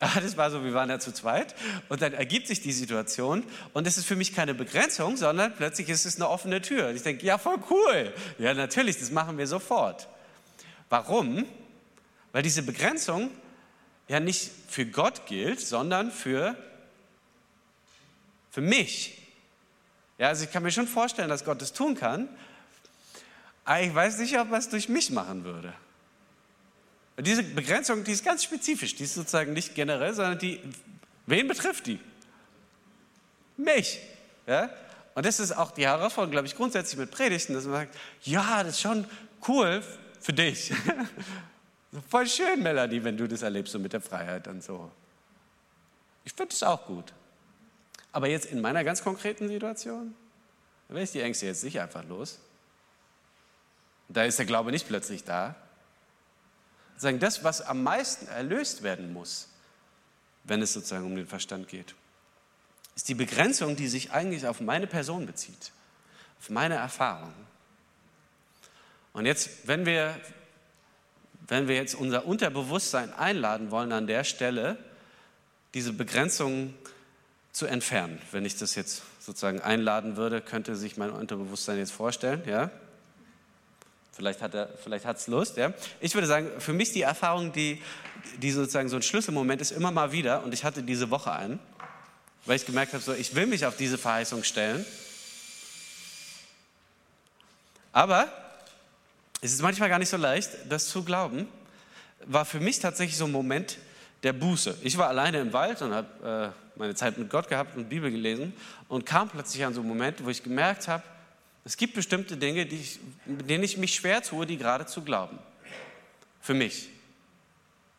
Das 0.00 0.38
war 0.38 0.50
so, 0.50 0.64
wir 0.64 0.72
waren 0.72 0.88
da 0.88 0.98
zu 0.98 1.12
zweit 1.12 1.54
und 1.90 2.00
dann 2.00 2.14
ergibt 2.14 2.46
sich 2.46 2.62
die 2.62 2.72
Situation 2.72 3.44
und 3.74 3.86
es 3.86 3.98
ist 3.98 4.06
für 4.06 4.16
mich 4.16 4.34
keine 4.34 4.54
Begrenzung, 4.54 5.18
sondern 5.18 5.54
plötzlich 5.54 5.90
ist 5.90 6.06
es 6.06 6.16
eine 6.16 6.30
offene 6.30 6.62
Tür. 6.62 6.88
Und 6.88 6.96
ich 6.96 7.02
denke, 7.02 7.26
ja, 7.26 7.36
voll 7.36 7.58
cool. 7.68 8.12
Ja, 8.38 8.54
natürlich, 8.54 8.98
das 8.98 9.10
machen 9.10 9.36
wir 9.36 9.46
sofort. 9.46 10.08
Warum? 10.88 11.44
Weil 12.32 12.42
diese 12.42 12.62
Begrenzung 12.62 13.30
ja 14.08 14.18
nicht 14.18 14.50
für 14.66 14.86
Gott 14.86 15.26
gilt, 15.26 15.60
sondern 15.60 16.10
für, 16.10 16.56
für 18.50 18.62
mich. 18.62 19.20
Ja, 20.16 20.28
also 20.28 20.44
ich 20.44 20.50
kann 20.50 20.62
mir 20.62 20.72
schon 20.72 20.88
vorstellen, 20.88 21.28
dass 21.28 21.44
Gott 21.44 21.60
das 21.60 21.74
tun 21.74 21.96
kann, 21.96 22.30
aber 23.66 23.82
ich 23.82 23.94
weiß 23.94 24.18
nicht, 24.20 24.38
ob 24.38 24.52
er 24.52 24.58
es 24.58 24.70
durch 24.70 24.88
mich 24.88 25.10
machen 25.10 25.44
würde. 25.44 25.74
Und 27.16 27.26
diese 27.26 27.42
Begrenzung, 27.42 28.04
die 28.04 28.12
ist 28.12 28.24
ganz 28.24 28.44
spezifisch, 28.44 28.94
die 28.94 29.04
ist 29.04 29.14
sozusagen 29.14 29.52
nicht 29.52 29.74
generell, 29.74 30.12
sondern 30.12 30.38
die, 30.38 30.60
wen 31.26 31.48
betrifft 31.48 31.86
die? 31.86 31.98
Mich. 33.56 34.00
Ja? 34.46 34.70
Und 35.14 35.24
das 35.24 35.40
ist 35.40 35.52
auch 35.52 35.70
die 35.70 35.86
Herausforderung, 35.86 36.30
glaube 36.30 36.46
ich, 36.46 36.54
grundsätzlich 36.54 36.98
mit 36.98 37.10
Predigten, 37.10 37.54
dass 37.54 37.64
man 37.64 37.72
sagt, 37.72 37.96
ja, 38.22 38.62
das 38.62 38.74
ist 38.74 38.80
schon 38.82 39.06
cool 39.48 39.82
für 40.20 40.34
dich. 40.34 40.72
Voll 42.10 42.26
schön, 42.26 42.62
Melanie, 42.62 43.02
wenn 43.02 43.16
du 43.16 43.26
das 43.26 43.40
erlebst, 43.40 43.72
so 43.72 43.78
mit 43.78 43.94
der 43.94 44.02
Freiheit 44.02 44.46
und 44.48 44.62
so. 44.62 44.90
Ich 46.24 46.34
finde 46.34 46.52
es 46.52 46.62
auch 46.62 46.84
gut. 46.84 47.14
Aber 48.12 48.28
jetzt 48.28 48.46
in 48.46 48.60
meiner 48.60 48.84
ganz 48.84 49.02
konkreten 49.02 49.48
Situation, 49.48 50.14
da 50.88 50.94
werde 50.94 51.04
ich 51.04 51.12
die 51.12 51.20
Ängste 51.20 51.46
jetzt 51.46 51.64
nicht 51.64 51.80
einfach 51.80 52.04
los. 52.04 52.40
Da 54.08 54.24
ist 54.24 54.38
der 54.38 54.46
Glaube 54.46 54.70
nicht 54.70 54.86
plötzlich 54.86 55.24
da, 55.24 55.54
sagen, 56.96 57.18
das, 57.18 57.44
was 57.44 57.60
am 57.60 57.82
meisten 57.82 58.26
erlöst 58.28 58.82
werden 58.82 59.12
muss, 59.12 59.48
wenn 60.44 60.62
es 60.62 60.72
sozusagen 60.72 61.04
um 61.04 61.16
den 61.16 61.26
Verstand 61.26 61.68
geht, 61.68 61.94
ist 62.94 63.08
die 63.08 63.14
Begrenzung, 63.14 63.76
die 63.76 63.88
sich 63.88 64.12
eigentlich 64.12 64.46
auf 64.46 64.60
meine 64.60 64.86
Person 64.86 65.26
bezieht, 65.26 65.72
auf 66.40 66.50
meine 66.50 66.76
Erfahrung. 66.76 67.32
Und 69.12 69.26
jetzt, 69.26 69.66
wenn 69.66 69.86
wir, 69.86 70.18
wenn 71.48 71.68
wir 71.68 71.76
jetzt 71.76 71.94
unser 71.94 72.26
Unterbewusstsein 72.26 73.12
einladen 73.12 73.70
wollen, 73.70 73.92
an 73.92 74.06
der 74.06 74.24
Stelle 74.24 74.78
diese 75.74 75.92
Begrenzung 75.92 76.74
zu 77.52 77.66
entfernen, 77.66 78.20
wenn 78.32 78.44
ich 78.44 78.56
das 78.56 78.74
jetzt 78.74 79.02
sozusagen 79.20 79.60
einladen 79.60 80.16
würde, 80.16 80.40
könnte 80.40 80.76
sich 80.76 80.96
mein 80.96 81.10
Unterbewusstsein 81.10 81.78
jetzt 81.78 81.92
vorstellen, 81.92 82.42
ja? 82.46 82.70
Vielleicht 84.16 84.40
hat 84.40 84.54
er, 84.54 84.70
vielleicht 84.82 85.04
hat's 85.04 85.26
Lust. 85.26 85.58
Ja? 85.58 85.74
Ich 86.00 86.14
würde 86.14 86.26
sagen, 86.26 86.50
für 86.58 86.72
mich 86.72 86.90
die 86.92 87.02
Erfahrung, 87.02 87.52
die, 87.52 87.82
die 88.38 88.50
sozusagen 88.50 88.88
so 88.88 88.96
ein 88.96 89.02
Schlüsselmoment 89.02 89.60
ist, 89.60 89.72
immer 89.72 89.90
mal 89.90 90.10
wieder. 90.10 90.42
Und 90.42 90.54
ich 90.54 90.64
hatte 90.64 90.82
diese 90.82 91.10
Woche 91.10 91.32
einen, 91.32 91.58
weil 92.46 92.56
ich 92.56 92.64
gemerkt 92.64 92.94
habe, 92.94 93.02
so, 93.02 93.12
ich 93.12 93.34
will 93.34 93.46
mich 93.46 93.66
auf 93.66 93.76
diese 93.76 93.98
Verheißung 93.98 94.42
stellen. 94.42 94.86
Aber 97.92 98.32
es 99.42 99.52
ist 99.52 99.60
manchmal 99.60 99.90
gar 99.90 99.98
nicht 99.98 100.08
so 100.08 100.16
leicht, 100.16 100.50
das 100.66 100.88
zu 100.88 101.04
glauben. 101.04 101.46
War 102.24 102.46
für 102.46 102.60
mich 102.60 102.78
tatsächlich 102.78 103.18
so 103.18 103.26
ein 103.26 103.32
Moment 103.32 103.76
der 104.22 104.32
Buße. 104.32 104.78
Ich 104.82 104.96
war 104.96 105.08
alleine 105.08 105.40
im 105.40 105.52
Wald 105.52 105.82
und 105.82 105.92
habe 105.92 106.54
äh, 106.56 106.78
meine 106.78 106.94
Zeit 106.94 107.18
mit 107.18 107.28
Gott 107.28 107.48
gehabt 107.48 107.76
und 107.76 107.90
Bibel 107.90 108.10
gelesen 108.10 108.54
und 108.88 109.04
kam 109.04 109.28
plötzlich 109.28 109.62
an 109.62 109.74
so 109.74 109.80
einen 109.80 109.88
Moment, 109.90 110.24
wo 110.24 110.30
ich 110.30 110.42
gemerkt 110.42 110.88
habe, 110.88 111.02
es 111.66 111.76
gibt 111.76 111.94
bestimmte 111.94 112.36
Dinge, 112.36 112.62
ich, 112.62 113.00
denen 113.24 113.64
ich 113.64 113.76
mich 113.76 113.96
schwer 113.96 114.22
tue, 114.22 114.46
die 114.46 114.56
gerade 114.56 114.86
zu 114.86 115.02
glauben. 115.02 115.36
Für 116.40 116.54
mich, 116.54 116.88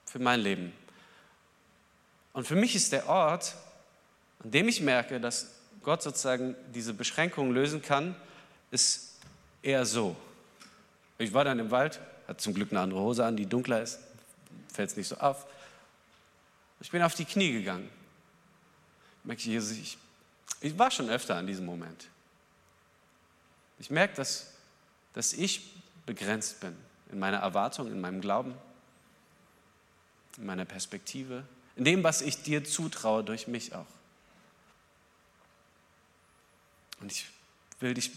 für 0.06 0.20
mein 0.20 0.40
Leben. 0.40 0.72
Und 2.32 2.48
für 2.48 2.56
mich 2.56 2.76
ist 2.76 2.94
der 2.94 3.10
Ort, 3.10 3.56
an 4.42 4.52
dem 4.52 4.70
ich 4.70 4.80
merke, 4.80 5.20
dass 5.20 5.52
Gott 5.84 6.02
sozusagen 6.02 6.56
diese 6.74 6.94
Beschränkungen 6.94 7.54
lösen 7.54 7.82
kann, 7.82 8.16
ist 8.72 9.18
eher 9.62 9.86
so. 9.86 10.16
Ich 11.18 11.34
war 11.34 11.44
dann 11.44 11.60
im 11.60 11.70
Wald, 11.70 12.00
hatte 12.26 12.38
zum 12.38 12.54
Glück 12.54 12.72
eine 12.72 12.80
andere 12.80 13.02
Hose 13.02 13.26
an, 13.26 13.36
die 13.36 13.48
dunkler 13.48 13.82
ist, 13.82 14.00
fällt 14.72 14.92
es 14.92 14.96
nicht 14.96 15.10
so 15.10 15.18
auf. 15.18 15.46
Ich 16.80 16.90
bin 16.90 17.02
auf 17.02 17.16
die 17.16 17.26
Knie 17.26 17.52
gegangen. 17.52 17.90
Ich 19.20 19.26
merke, 19.26 19.42
Jesus, 19.42 19.72
ich, 19.78 19.98
ich 20.62 20.80
war 20.80 20.90
schon 20.90 21.10
öfter 21.10 21.36
an 21.36 21.46
diesem 21.46 21.66
Moment. 21.66 22.08
Ich 23.80 23.90
merke, 23.90 24.16
dass, 24.16 24.54
dass 25.14 25.34
ich 25.34 25.74
begrenzt 26.06 26.60
bin 26.60 26.76
in 27.12 27.20
meiner 27.20 27.38
Erwartung, 27.38 27.88
in 27.88 28.02
meinem 28.02 28.22
Glauben, 28.22 28.56
in 30.38 30.46
meiner 30.46 30.66
Perspektive, 30.66 31.44
in 31.76 31.86
dem, 31.86 32.04
was 32.04 32.22
ich 32.22 32.42
dir 32.42 32.64
zutraue, 32.64 33.24
durch 33.24 33.48
mich 33.48 33.74
auch. 33.74 33.86
Und 37.00 37.12
ich 37.12 37.28
will 37.80 37.94
dich 37.94 38.12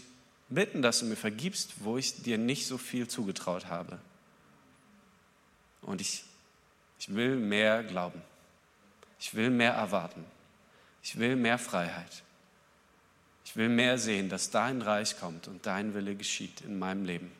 bitten, 0.49 0.81
dass 0.81 0.99
du 0.99 1.05
mir 1.05 1.15
vergibst, 1.15 1.83
wo 1.83 1.97
ich 1.97 2.23
dir 2.23 2.37
nicht 2.37 2.65
so 2.65 2.77
viel 2.77 3.07
zugetraut 3.07 3.67
habe. 3.67 3.99
Und 5.81 6.01
ich, 6.01 6.23
ich 6.99 7.13
will 7.13 7.35
mehr 7.35 7.83
glauben. 7.83 8.21
Ich 9.19 9.33
will 9.35 9.49
mehr 9.49 9.73
erwarten. 9.73 10.25
Ich 11.03 11.17
will 11.17 11.35
mehr 11.35 11.57
Freiheit. 11.57 12.23
Ich 13.45 13.55
will 13.55 13.69
mehr 13.69 13.97
sehen, 13.97 14.29
dass 14.29 14.49
dein 14.49 14.81
Reich 14.81 15.19
kommt 15.19 15.47
und 15.47 15.65
dein 15.65 15.93
Wille 15.93 16.15
geschieht 16.15 16.61
in 16.61 16.79
meinem 16.79 17.05
Leben. 17.05 17.31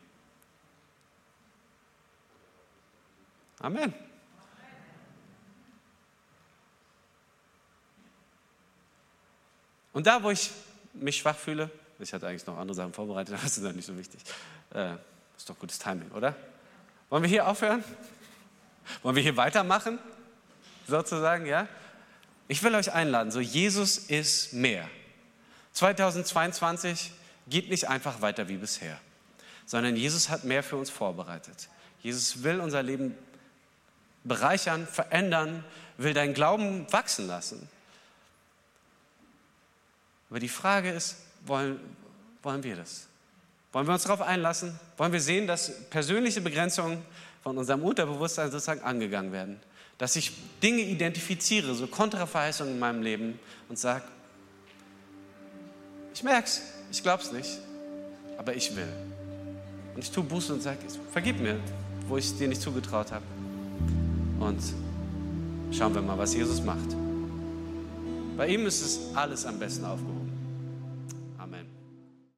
Amen. 3.59 3.93
Und 9.93 10.07
da, 10.07 10.23
wo 10.23 10.31
ich 10.31 10.49
mich 10.93 11.17
schwach 11.17 11.37
fühle, 11.37 11.69
ich 11.99 12.11
hatte 12.13 12.27
eigentlich 12.27 12.45
noch 12.47 12.57
andere 12.57 12.75
Sachen 12.75 12.93
vorbereitet, 12.93 13.33
aber 13.35 13.43
das 13.43 13.57
ist 13.57 13.63
dann 13.63 13.75
nicht 13.75 13.85
so 13.85 13.97
wichtig. 13.97 14.21
Äh, 14.73 14.95
ist 15.37 15.49
doch 15.49 15.57
gutes 15.59 15.79
Timing, 15.79 16.09
oder? 16.11 16.35
Wollen 17.09 17.23
wir 17.23 17.29
hier 17.29 17.47
aufhören? 17.47 17.83
Wollen 19.03 19.15
wir 19.15 19.23
hier 19.23 19.37
weitermachen? 19.37 19.99
Sozusagen, 20.87 21.45
ja? 21.45 21.67
Ich 22.47 22.61
will 22.63 22.73
euch 22.75 22.91
einladen, 22.91 23.31
so 23.31 23.39
Jesus 23.39 23.97
ist 23.97 24.53
mehr. 24.53 24.89
2022 25.73 27.11
geht 27.47 27.69
nicht 27.69 27.87
einfach 27.87 28.21
weiter 28.21 28.47
wie 28.47 28.57
bisher, 28.57 28.99
sondern 29.65 29.95
Jesus 29.95 30.29
hat 30.29 30.43
mehr 30.43 30.63
für 30.63 30.77
uns 30.77 30.89
vorbereitet. 30.89 31.69
Jesus 32.01 32.43
will 32.43 32.59
unser 32.59 32.83
Leben 32.83 33.15
bereichern, 34.23 34.87
verändern, 34.87 35.63
will 35.97 36.13
deinen 36.13 36.33
Glauben 36.33 36.91
wachsen 36.91 37.27
lassen. 37.27 37.69
Aber 40.29 40.39
die 40.39 40.49
Frage 40.49 40.91
ist, 40.91 41.17
wollen, 41.45 41.79
wollen 42.41 42.63
wir 42.63 42.75
das? 42.75 43.07
Wollen 43.71 43.87
wir 43.87 43.93
uns 43.93 44.03
darauf 44.03 44.21
einlassen? 44.21 44.79
Wollen 44.97 45.13
wir 45.13 45.21
sehen, 45.21 45.47
dass 45.47 45.89
persönliche 45.89 46.41
Begrenzungen 46.41 47.03
von 47.43 47.57
unserem 47.57 47.83
Unterbewusstsein 47.83 48.51
sozusagen 48.51 48.81
angegangen 48.81 49.31
werden. 49.31 49.59
Dass 49.97 50.15
ich 50.15 50.31
Dinge 50.61 50.81
identifiziere, 50.81 51.73
so 51.75 51.87
Kontraverheißungen 51.87 52.73
in 52.73 52.79
meinem 52.79 53.01
Leben 53.01 53.39
und 53.69 53.77
sage, 53.77 54.03
ich 56.21 56.25
merke 56.25 56.45
es, 56.45 56.61
ich 56.91 57.01
glaube 57.01 57.23
es 57.23 57.31
nicht, 57.31 57.57
aber 58.37 58.55
ich 58.55 58.75
will. 58.75 58.87
Und 59.95 60.03
ich 60.03 60.11
tue 60.11 60.23
Buße 60.23 60.53
und 60.53 60.61
sage, 60.61 60.77
vergib 61.11 61.41
mir, 61.41 61.59
wo 62.07 62.15
ich 62.15 62.37
dir 62.37 62.47
nicht 62.47 62.61
zugetraut 62.61 63.11
habe. 63.11 63.25
Und 64.39 64.61
schauen 65.71 65.95
wir 65.95 66.01
mal, 66.03 66.15
was 66.19 66.35
Jesus 66.35 66.61
macht. 66.61 66.95
Bei 68.37 68.47
ihm 68.49 68.67
ist 68.67 68.81
es 68.83 68.99
alles 69.15 69.47
am 69.47 69.57
besten 69.57 69.83
aufgehoben. 69.83 70.20